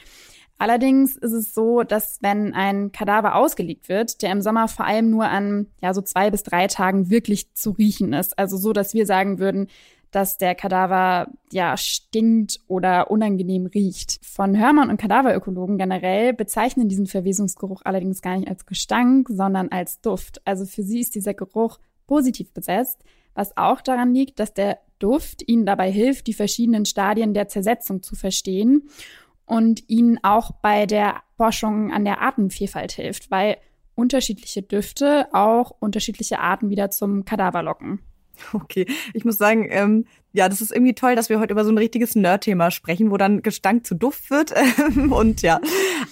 Allerdings 0.62 1.16
ist 1.16 1.32
es 1.32 1.56
so, 1.56 1.82
dass 1.82 2.20
wenn 2.22 2.54
ein 2.54 2.92
Kadaver 2.92 3.34
ausgelegt 3.34 3.90
wird, 3.90 4.22
der 4.22 4.32
im 4.32 4.44
Sommer 4.44 4.68
vor 4.68 4.86
allem 4.86 5.10
nur 5.10 5.28
an 5.28 5.66
ja 5.82 5.92
so 5.92 6.02
zwei 6.02 6.30
bis 6.30 6.44
drei 6.44 6.68
Tagen 6.68 7.10
wirklich 7.10 7.52
zu 7.56 7.72
riechen 7.72 8.14
ist. 8.14 8.38
Also 8.38 8.58
so, 8.58 8.72
dass 8.72 8.94
wir 8.94 9.08
sagen 9.08 9.40
würden, 9.40 9.70
dass 10.12 10.38
der 10.38 10.54
Kadaver 10.54 11.32
ja 11.52 11.76
stinkt 11.78 12.60
oder 12.68 13.10
unangenehm 13.10 13.66
riecht. 13.66 14.20
Von 14.24 14.56
Hörmann 14.56 14.92
und 14.92 15.02
Kadaverökologen 15.02 15.80
generell 15.80 16.32
bezeichnen 16.32 16.90
diesen 16.90 17.08
Verwesungsgeruch 17.08 17.82
allerdings 17.84 18.22
gar 18.22 18.38
nicht 18.38 18.48
als 18.48 18.68
Gestank, 18.68 19.30
sondern 19.32 19.70
als 19.70 20.00
Duft. 20.02 20.44
Also 20.46 20.68
für 20.68 20.84
sie 20.84 21.00
ist 21.00 21.16
dieser 21.16 21.34
Geruch 21.34 21.80
positiv 22.06 22.54
besetzt, 22.54 23.04
was 23.34 23.58
auch 23.58 23.82
daran 23.82 24.14
liegt, 24.14 24.40
dass 24.40 24.54
der 24.54 24.78
Duft 25.00 25.42
ihnen 25.48 25.66
dabei 25.66 25.92
hilft, 25.92 26.28
die 26.28 26.34
verschiedenen 26.34 26.86
Stadien 26.86 27.34
der 27.34 27.48
Zersetzung 27.48 28.04
zu 28.04 28.16
verstehen 28.16 28.88
und 29.46 29.90
ihnen 29.90 30.20
auch 30.24 30.52
bei 30.62 30.86
der 30.86 31.22
Forschung 31.38 31.92
an 31.92 32.06
der 32.06 32.22
Artenvielfalt 32.22 32.92
hilft, 32.94 33.32
weil 33.32 33.58
unterschiedliche 33.96 34.62
Düfte 34.62 35.28
auch 35.34 35.72
unterschiedliche 35.80 36.40
Arten 36.40 36.70
wieder 36.70 36.90
zum 36.92 37.26
Kadaver 37.26 37.64
locken. 37.64 38.00
Okay, 38.54 38.88
ich 39.14 39.26
muss 39.26 39.38
sagen, 39.38 39.68
ähm, 39.70 40.06
ja, 40.34 40.50
das 40.50 40.62
ist 40.62 40.72
irgendwie 40.72 40.94
toll, 40.94 41.16
dass 41.16 41.30
wir 41.30 41.40
heute 41.40 41.54
über 41.54 41.64
so 41.64 41.72
ein 41.72 41.78
richtiges 41.78 42.16
Nerd-Thema 42.16 42.72
sprechen, 42.72 43.12
wo 43.12 43.18
dann 43.18 43.42
Gestank 43.42 43.86
zu 43.86 43.96
Duft 43.96 44.32
wird. 44.32 44.54
und 45.12 45.42
ja, 45.42 45.60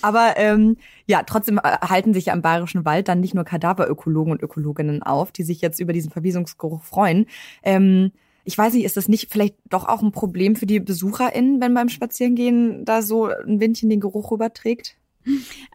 aber 0.02 0.34
ähm, 0.36 0.78
ja, 1.08 1.24
trotzdem 1.24 1.58
äh, 1.58 1.62
halten 1.62 2.14
sich 2.14 2.26
ja 2.26 2.34
im 2.34 2.42
Bayerischen 2.42 2.86
Wald 2.86 3.08
dann 3.08 3.20
nicht 3.20 3.34
nur 3.34 3.46
Kadaverökologen 3.46 4.32
und 4.32 4.44
Ökologinnen 4.44 5.02
auf, 5.04 5.32
die 5.32 5.44
sich 5.44 5.62
jetzt 5.62 5.80
über 5.80 5.94
diesen 5.94 6.12
Verwiesungsgeruch 6.12 6.84
freuen. 6.84 7.26
Ähm, 7.64 8.12
ich 8.50 8.58
weiß 8.58 8.74
nicht, 8.74 8.84
ist 8.84 8.98
das 8.98 9.08
nicht 9.08 9.32
vielleicht 9.32 9.58
doch 9.70 9.88
auch 9.88 10.02
ein 10.02 10.12
Problem 10.12 10.56
für 10.56 10.66
die 10.66 10.80
BesucherInnen, 10.80 11.62
wenn 11.62 11.76
beim 11.76 11.88
Spazierengehen 11.88 12.84
da 12.84 13.04
so 13.04 13.26
ein 13.26 13.60
Windchen 13.60 13.92
den 13.92 14.00
Geruch 14.00 14.32
rüberträgt? 14.32 14.96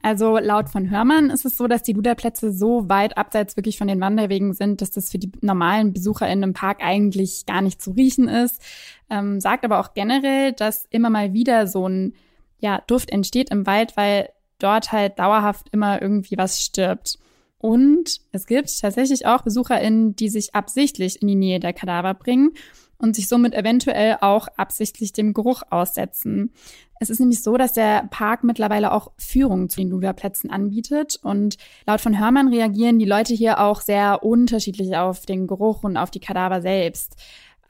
Also 0.03 0.39
laut 0.39 0.69
von 0.71 0.91
Hörmann 0.91 1.31
ist 1.31 1.45
es 1.45 1.57
so, 1.57 1.69
dass 1.69 1.85
die 1.85 1.93
Luderplätze 1.93 2.53
so 2.53 2.89
weit 2.89 3.17
abseits 3.17 3.57
wirklich 3.57 3.79
von 3.79 3.87
den 3.87 4.01
Wanderwegen 4.01 4.55
sind, 4.55 4.83
dass 4.83 4.91
das 4.91 5.09
für 5.09 5.19
die 5.19 5.31
normalen 5.41 5.93
BesucherInnen 5.93 6.43
im 6.43 6.53
Park 6.53 6.79
eigentlich 6.83 7.47
gar 7.47 7.63
nicht 7.63 7.81
zu 7.81 7.93
riechen 7.93 8.27
ist. 8.27 8.61
Ähm, 9.09 9.41
sagt 9.41 9.65
aber 9.65 9.79
auch 9.79 9.95
generell, 9.95 10.53
dass 10.53 10.89
immer 10.91 11.11
mal 11.11 11.33
wieder 11.33 11.69
so 11.69 11.89
ein 11.89 12.15
ja, 12.59 12.83
Duft 12.89 13.11
entsteht 13.11 13.51
im 13.51 13.67
Wald, 13.67 13.97
weil 13.97 14.31
dort 14.59 14.91
halt 14.91 15.21
dauerhaft 15.21 15.69
immer 15.71 16.03
irgendwie 16.03 16.37
was 16.37 16.61
stirbt. 16.61 17.21
Und 17.65 18.21
es 18.31 18.45
gibt 18.45 18.79
tatsächlich 18.79 19.25
auch 19.25 19.41
BesucherInnen, 19.41 20.15
die 20.15 20.29
sich 20.29 20.55
absichtlich 20.55 21.23
in 21.23 21.29
die 21.29 21.35
Nähe 21.35 21.61
der 21.61 21.73
Kadaver 21.73 22.13
bringen 22.13 22.51
und 22.99 23.17
sich 23.17 23.27
somit 23.27 23.55
eventuell 23.55 24.19
auch 24.21 24.49
absichtlich 24.59 25.15
dem 25.15 25.33
Geruch 25.33 25.63
aussetzen. 25.71 26.53
Es 27.01 27.09
ist 27.09 27.21
nämlich 27.21 27.43
so, 27.43 27.57
dass 27.57 27.73
der 27.73 28.07
Park 28.11 28.45
mittlerweile 28.45 28.93
auch 28.93 29.13
Führungen 29.17 29.71
zu 29.71 29.81
den 29.81 29.89
Luderplätzen 29.89 30.51
anbietet 30.51 31.19
und 31.23 31.57
laut 31.87 32.03
von 32.03 32.21
Hörmann 32.21 32.49
reagieren 32.49 32.99
die 32.99 33.07
Leute 33.07 33.33
hier 33.33 33.59
auch 33.59 33.81
sehr 33.81 34.23
unterschiedlich 34.23 34.95
auf 34.99 35.25
den 35.25 35.47
Geruch 35.47 35.85
und 35.85 35.97
auf 35.97 36.11
die 36.11 36.21
Kadaver 36.21 36.61
selbst. 36.61 37.17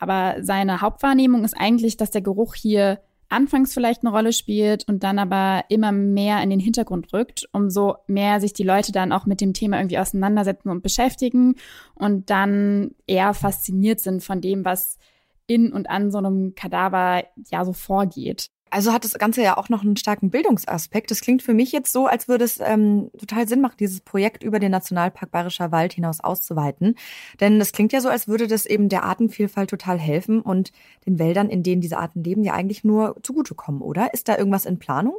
Aber 0.01 0.43
seine 0.43 0.81
Hauptwahrnehmung 0.81 1.45
ist 1.45 1.57
eigentlich, 1.57 1.97
dass 1.97 2.11
der 2.11 2.23
Geruch 2.23 2.57
hier 2.57 2.99
anfangs 3.35 3.75
vielleicht 3.75 4.03
eine 4.03 4.11
Rolle 4.11 4.33
spielt 4.33 4.89
und 4.89 5.03
dann 5.03 5.19
aber 5.19 5.65
immer 5.69 5.93
mehr 5.93 6.43
in 6.43 6.51
den 6.51 6.61
Hintergrund 6.61 7.13
rückt, 7.13 7.49
umso 7.53 7.97
mehr 8.07 8.41
sich 8.41 8.53
die 8.53 8.63
Leute 8.63 8.93
dann 8.93 9.13
auch 9.13 9.27
mit 9.27 9.41
dem 9.41 9.53
Thema 9.53 9.79
irgendwie 9.79 9.99
auseinandersetzen 9.99 10.71
und 10.71 10.83
beschäftigen 10.83 11.57
und 11.95 12.31
dann 12.31 12.93
eher 13.07 13.35
fasziniert 13.35 14.01
sind 14.01 14.23
von 14.23 14.41
dem, 14.41 14.65
was 14.65 14.99
in 15.47 15.73
und 15.73 15.91
an 15.91 16.11
so 16.11 16.19
einem 16.19 16.55
Kadaver 16.55 17.25
ja 17.51 17.65
so 17.65 17.73
vorgeht. 17.73 18.51
Also 18.75 18.93
hat 18.93 19.05
das 19.05 19.15
Ganze 19.15 19.41
ja 19.41 19.57
auch 19.57 19.69
noch 19.69 19.83
einen 19.83 19.97
starken 19.97 20.31
Bildungsaspekt. 20.31 21.09
Das 21.13 21.21
klingt 21.21 21.45
für 21.45 21.55
mich 21.55 21.71
jetzt 21.71 21.93
so, 21.93 22.09
als 22.09 22.27
würde 22.27 22.45
es 22.45 22.59
ähm, 22.59 23.09
total 23.17 23.47
Sinn 23.47 23.61
machen, 23.61 23.77
dieses 23.79 24.01
Projekt 24.01 24.43
über 24.43 24.59
den 24.59 24.73
Nationalpark 24.73 25.31
Bayerischer 25.31 25.71
Wald 25.71 25.93
hinaus 25.93 26.19
auszuweiten. 26.19 26.97
Denn 27.39 27.61
das 27.61 27.71
klingt 27.71 27.93
ja 27.93 28.01
so, 28.01 28.09
als 28.09 28.27
würde 28.27 28.49
das 28.49 28.67
eben 28.67 28.89
der 28.89 29.05
Artenvielfalt 29.05 29.71
total 29.71 29.97
helfen 30.01 30.41
und 30.41 30.73
den 31.07 31.21
Wäldern, 31.21 31.51
in 31.51 31.63
denen 31.63 31.83
diese 31.83 31.99
Arten 31.99 32.25
leben, 32.25 32.43
ja 32.43 32.55
eigentlich 32.55 32.83
nur 32.83 33.15
zugutekommen, 33.23 33.81
oder? 33.81 34.13
Ist 34.13 34.29
da 34.29 34.37
irgendwas 34.37 34.67
in 34.67 34.81
Planung? 34.81 35.19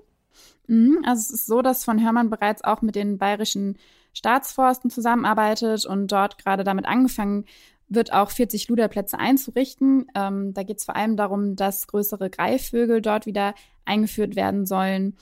Mhm, 0.68 1.06
also 1.06 1.22
es 1.22 1.30
ist 1.30 1.46
so, 1.46 1.62
dass 1.62 1.86
von 1.86 2.04
Hörmann 2.04 2.30
bereits 2.30 2.62
auch 2.62 2.82
mit 2.82 2.96
den 2.96 3.18
bayerischen 3.18 3.78
Staatsforsten 4.12 4.90
zusammenarbeitet 4.90 5.86
und 5.86 6.12
dort 6.12 6.38
gerade 6.38 6.66
damit 6.66 6.86
angefangen 6.86 7.46
wird 7.88 8.14
auch 8.14 8.32
40 8.32 8.68
Luderplätze 8.68 9.20
einzurichten. 9.20 10.08
Ähm, 10.16 10.54
da 10.54 10.64
geht 10.64 10.78
es 10.80 10.86
vor 10.86 10.96
allem 10.96 11.18
darum, 11.18 11.56
dass 11.56 11.88
größere 11.88 12.30
Greifvögel 12.30 13.02
dort 13.02 13.26
wieder 13.26 13.54
eingeführt 13.86 14.36
werden 14.36 14.66
sollen. 14.66 15.16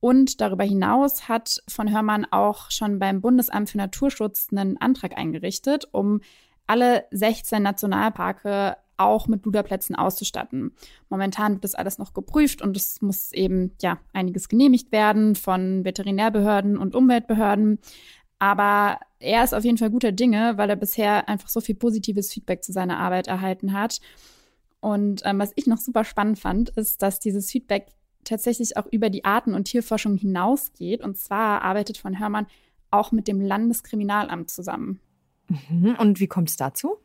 Und 0.00 0.40
darüber 0.40 0.64
hinaus 0.64 1.28
hat 1.28 1.62
von 1.68 1.92
Hörmann 1.92 2.26
auch 2.30 2.70
schon 2.70 2.98
beim 2.98 3.20
Bundesamt 3.20 3.70
für 3.70 3.78
Naturschutz 3.78 4.48
einen 4.50 4.78
Antrag 4.78 5.16
eingerichtet, 5.16 5.88
um 5.92 6.20
alle 6.66 7.04
16 7.10 7.62
Nationalparke 7.62 8.76
auch 8.96 9.26
mit 9.26 9.44
Luderplätzen 9.44 9.96
auszustatten. 9.96 10.72
Momentan 11.08 11.54
wird 11.54 11.64
das 11.64 11.74
alles 11.74 11.98
noch 11.98 12.12
geprüft 12.12 12.60
und 12.62 12.76
es 12.76 13.00
muss 13.00 13.32
eben 13.32 13.72
ja 13.80 13.98
einiges 14.12 14.48
genehmigt 14.48 14.92
werden 14.92 15.34
von 15.34 15.84
Veterinärbehörden 15.84 16.76
und 16.76 16.94
Umweltbehörden. 16.94 17.78
Aber 18.40 18.98
er 19.20 19.44
ist 19.44 19.54
auf 19.54 19.64
jeden 19.64 19.78
Fall 19.78 19.90
guter 19.90 20.12
Dinge, 20.12 20.56
weil 20.56 20.70
er 20.70 20.76
bisher 20.76 21.28
einfach 21.28 21.50
so 21.50 21.60
viel 21.60 21.74
positives 21.74 22.32
Feedback 22.32 22.64
zu 22.64 22.72
seiner 22.72 22.98
Arbeit 22.98 23.28
erhalten 23.28 23.74
hat. 23.74 24.00
Und 24.80 25.20
ähm, 25.24 25.38
was 25.38 25.52
ich 25.56 25.66
noch 25.66 25.76
super 25.76 26.04
spannend 26.04 26.38
fand, 26.38 26.70
ist, 26.70 27.02
dass 27.02 27.20
dieses 27.20 27.50
Feedback 27.50 27.88
tatsächlich 28.24 28.78
auch 28.78 28.86
über 28.90 29.10
die 29.10 29.26
Arten- 29.26 29.54
und 29.54 29.64
Tierforschung 29.64 30.16
hinausgeht. 30.16 31.02
Und 31.02 31.18
zwar 31.18 31.62
arbeitet 31.62 31.98
von 31.98 32.18
Hörmann 32.18 32.46
auch 32.90 33.12
mit 33.12 33.28
dem 33.28 33.42
Landeskriminalamt 33.42 34.50
zusammen. 34.50 35.00
Mhm. 35.48 35.96
Und 35.98 36.18
wie 36.18 36.26
kommt 36.26 36.48
es 36.48 36.56
dazu? 36.56 36.96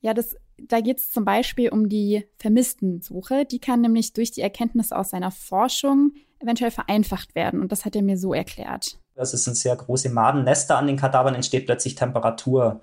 Ja, 0.00 0.12
das, 0.12 0.36
da 0.58 0.80
geht 0.80 0.98
es 0.98 1.12
zum 1.12 1.24
Beispiel 1.24 1.68
um 1.68 1.88
die 1.88 2.24
Vermisstensuche. 2.38 3.44
Die 3.44 3.60
kann 3.60 3.80
nämlich 3.80 4.12
durch 4.12 4.32
die 4.32 4.40
Erkenntnisse 4.40 4.98
aus 4.98 5.10
seiner 5.10 5.30
Forschung 5.30 6.14
eventuell 6.40 6.72
vereinfacht 6.72 7.36
werden. 7.36 7.60
Und 7.60 7.70
das 7.70 7.84
hat 7.84 7.94
er 7.94 8.02
mir 8.02 8.18
so 8.18 8.34
erklärt. 8.34 8.98
Also 9.16 9.34
es 9.36 9.44
sind 9.44 9.56
sehr 9.56 9.76
große 9.76 10.10
Madennester 10.10 10.78
an 10.78 10.86
den 10.86 10.96
Kadavern, 10.96 11.34
entsteht 11.34 11.66
plötzlich 11.66 11.94
Temperatur. 11.94 12.80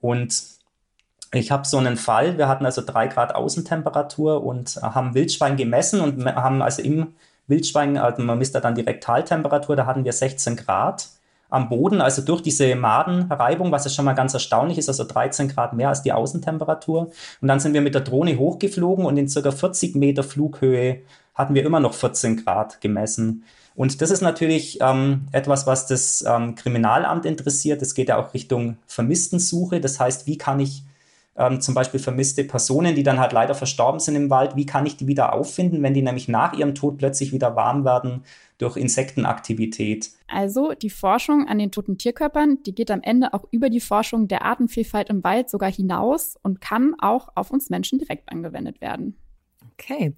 Und 0.00 0.42
ich 1.34 1.50
habe 1.50 1.66
so 1.66 1.78
einen 1.78 1.96
Fall, 1.96 2.36
wir 2.38 2.48
hatten 2.48 2.66
also 2.66 2.82
drei 2.84 3.06
Grad 3.06 3.34
Außentemperatur 3.34 4.44
und 4.44 4.76
haben 4.82 5.14
Wildschwein 5.14 5.56
gemessen 5.56 6.00
und 6.00 6.24
haben 6.26 6.60
also 6.62 6.82
im 6.82 7.14
Wildschwein, 7.46 7.96
also 7.96 8.22
man 8.22 8.38
misst 8.38 8.54
da 8.54 8.60
dann 8.60 8.74
die 8.74 8.82
Rektaltemperatur, 8.82 9.76
da 9.76 9.86
hatten 9.86 10.04
wir 10.04 10.12
16 10.12 10.56
Grad 10.56 11.08
am 11.48 11.68
Boden, 11.68 12.00
also 12.00 12.22
durch 12.22 12.42
diese 12.42 12.74
Madenreibung, 12.74 13.72
was 13.72 13.84
ja 13.84 13.90
schon 13.90 14.06
mal 14.06 14.14
ganz 14.14 14.32
erstaunlich 14.32 14.78
ist, 14.78 14.88
also 14.88 15.04
13 15.04 15.48
Grad 15.48 15.74
mehr 15.74 15.90
als 15.90 16.02
die 16.02 16.12
Außentemperatur. 16.12 17.10
Und 17.40 17.48
dann 17.48 17.60
sind 17.60 17.74
wir 17.74 17.82
mit 17.82 17.94
der 17.94 18.00
Drohne 18.00 18.38
hochgeflogen 18.38 19.04
und 19.04 19.18
in 19.18 19.28
circa 19.28 19.50
40 19.50 19.94
Meter 19.94 20.22
Flughöhe 20.22 21.02
hatten 21.34 21.54
wir 21.54 21.64
immer 21.64 21.80
noch 21.80 21.94
14 21.94 22.44
Grad 22.44 22.80
gemessen. 22.80 23.44
Und 23.74 24.02
das 24.02 24.10
ist 24.10 24.20
natürlich 24.20 24.78
ähm, 24.80 25.26
etwas, 25.32 25.66
was 25.66 25.86
das 25.86 26.22
ähm, 26.26 26.54
Kriminalamt 26.54 27.24
interessiert. 27.24 27.80
Es 27.80 27.94
geht 27.94 28.08
ja 28.08 28.18
auch 28.18 28.34
Richtung 28.34 28.76
Vermisstensuche. 28.86 29.80
Das 29.80 29.98
heißt, 29.98 30.26
wie 30.26 30.36
kann 30.36 30.60
ich 30.60 30.84
ähm, 31.36 31.60
zum 31.60 31.74
Beispiel 31.74 32.00
vermisste 32.00 32.44
Personen, 32.44 32.94
die 32.94 33.02
dann 33.02 33.18
halt 33.18 33.32
leider 33.32 33.54
verstorben 33.54 34.00
sind 34.00 34.16
im 34.16 34.28
Wald, 34.28 34.56
wie 34.56 34.66
kann 34.66 34.84
ich 34.84 34.96
die 34.96 35.06
wieder 35.06 35.32
auffinden, 35.32 35.82
wenn 35.82 35.94
die 35.94 36.02
nämlich 36.02 36.28
nach 36.28 36.52
ihrem 36.52 36.74
Tod 36.74 36.98
plötzlich 36.98 37.32
wieder 37.32 37.56
warm 37.56 37.84
werden 37.84 38.24
durch 38.58 38.76
Insektenaktivität. 38.76 40.10
Also 40.28 40.74
die 40.74 40.90
Forschung 40.90 41.48
an 41.48 41.58
den 41.58 41.70
toten 41.70 41.96
Tierkörpern, 41.98 42.62
die 42.64 42.74
geht 42.74 42.90
am 42.90 43.00
Ende 43.02 43.32
auch 43.32 43.44
über 43.50 43.70
die 43.70 43.80
Forschung 43.80 44.28
der 44.28 44.44
Artenvielfalt 44.44 45.08
im 45.08 45.24
Wald 45.24 45.48
sogar 45.48 45.72
hinaus 45.72 46.36
und 46.42 46.60
kann 46.60 46.94
auch 46.98 47.30
auf 47.34 47.50
uns 47.50 47.70
Menschen 47.70 47.98
direkt 47.98 48.30
angewendet 48.30 48.80
werden. 48.80 49.16
Okay. 49.72 50.14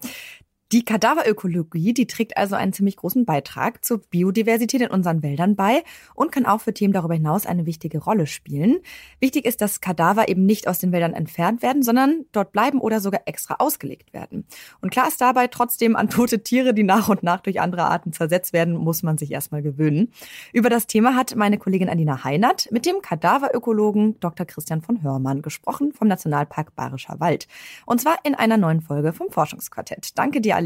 Die 0.75 0.85
Kadaverökologie, 0.85 1.95
die 1.95 2.09
trägt 2.09 2.37
also 2.37 2.57
einen 2.57 2.73
ziemlich 2.73 2.97
großen 2.97 3.25
Beitrag 3.25 3.85
zur 3.85 3.99
Biodiversität 3.99 4.81
in 4.81 4.89
unseren 4.89 5.23
Wäldern 5.23 5.55
bei 5.55 5.85
und 6.17 6.33
kann 6.33 6.47
auch 6.47 6.63
für 6.63 6.75
Themen 6.75 6.93
darüber 6.93 7.15
hinaus 7.15 7.47
eine 7.47 7.65
wichtige 7.65 7.99
Rolle 7.99 8.27
spielen. 8.27 8.81
Wichtig 9.21 9.45
ist, 9.45 9.61
dass 9.61 9.81
Kadaver 9.81 10.29
eben 10.29 10.45
nicht 10.47 10.67
aus 10.67 10.81
den 10.81 10.91
Wäldern 10.91 11.13
entfernt 11.13 11.63
werden, 11.63 11.85
sondern 11.85 12.25
dort 12.33 12.51
bleiben 12.51 12.81
oder 12.81 12.99
sogar 12.99 13.21
extra 13.27 13.55
ausgelegt 13.61 14.13
werden. 14.13 14.47
Und 14.81 14.91
klar 14.91 15.07
ist 15.07 15.21
dabei 15.21 15.47
trotzdem 15.47 15.95
an 15.95 16.09
tote 16.11 16.43
Tiere, 16.43 16.75
die 16.75 16.83
nach 16.83 17.09
und 17.09 17.23
nach 17.23 17.41
durch 17.41 17.61
andere 17.61 17.85
Arten 17.85 18.13
zersetzt 18.13 18.53
werden, 18.53 18.75
muss 18.75 19.05
man 19.05 19.17
sich 19.17 19.31
erstmal 19.31 19.63
gewöhnen. 19.63 20.11
Über 20.53 20.71
das 20.71 20.89
Thema 20.89 21.15
hat 21.15 21.37
meine 21.37 21.57
Kollegin 21.57 21.89
Alina 21.89 22.25
Heinert 22.25 22.69
mit 22.73 22.85
dem 22.85 23.01
Kadaverökologen 23.01 24.19
Dr. 24.19 24.45
Christian 24.45 24.83
von 24.83 25.05
Hörmann 25.05 25.41
gesprochen 25.41 25.93
vom 25.93 26.09
Nationalpark 26.09 26.75
Bayerischer 26.75 27.21
Wald. 27.21 27.47
Und 27.87 28.01
zwar 28.01 28.17
in 28.25 28.35
einer 28.35 28.57
neuen 28.57 28.81
Folge 28.81 29.13
vom 29.13 29.31
Forschungsquartett. 29.31 30.19
Danke 30.19 30.41
dir. 30.41 30.64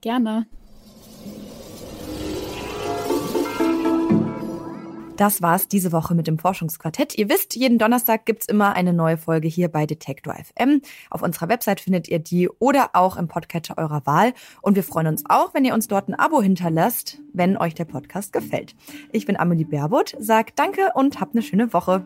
Gerne. 0.00 0.46
Das 5.16 5.40
war's 5.40 5.66
diese 5.68 5.92
Woche 5.92 6.14
mit 6.14 6.26
dem 6.26 6.38
Forschungsquartett. 6.38 7.16
Ihr 7.16 7.30
wisst, 7.30 7.56
jeden 7.56 7.78
Donnerstag 7.78 8.26
gibt's 8.26 8.46
immer 8.46 8.74
eine 8.74 8.92
neue 8.92 9.16
Folge 9.16 9.48
hier 9.48 9.68
bei 9.68 9.86
Detektor 9.86 10.34
FM. 10.34 10.82
Auf 11.10 11.22
unserer 11.22 11.48
Website 11.48 11.80
findet 11.80 12.08
ihr 12.08 12.18
die 12.18 12.50
oder 12.58 12.90
auch 12.92 13.16
im 13.16 13.26
Podcatcher 13.26 13.78
eurer 13.78 14.04
Wahl. 14.04 14.34
Und 14.60 14.76
wir 14.76 14.82
freuen 14.82 15.06
uns 15.06 15.24
auch, 15.28 15.54
wenn 15.54 15.64
ihr 15.64 15.72
uns 15.72 15.88
dort 15.88 16.08
ein 16.08 16.14
Abo 16.14 16.42
hinterlasst, 16.42 17.18
wenn 17.32 17.56
euch 17.56 17.74
der 17.74 17.86
Podcast 17.86 18.32
gefällt. 18.32 18.74
Ich 19.10 19.24
bin 19.24 19.38
Amelie 19.38 19.64
Baerbutt, 19.64 20.14
sag 20.18 20.54
danke 20.54 20.90
und 20.94 21.18
habt 21.18 21.34
eine 21.34 21.42
schöne 21.42 21.72
Woche. 21.72 22.04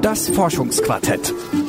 Das 0.00 0.30
Forschungsquartett. 0.30 1.34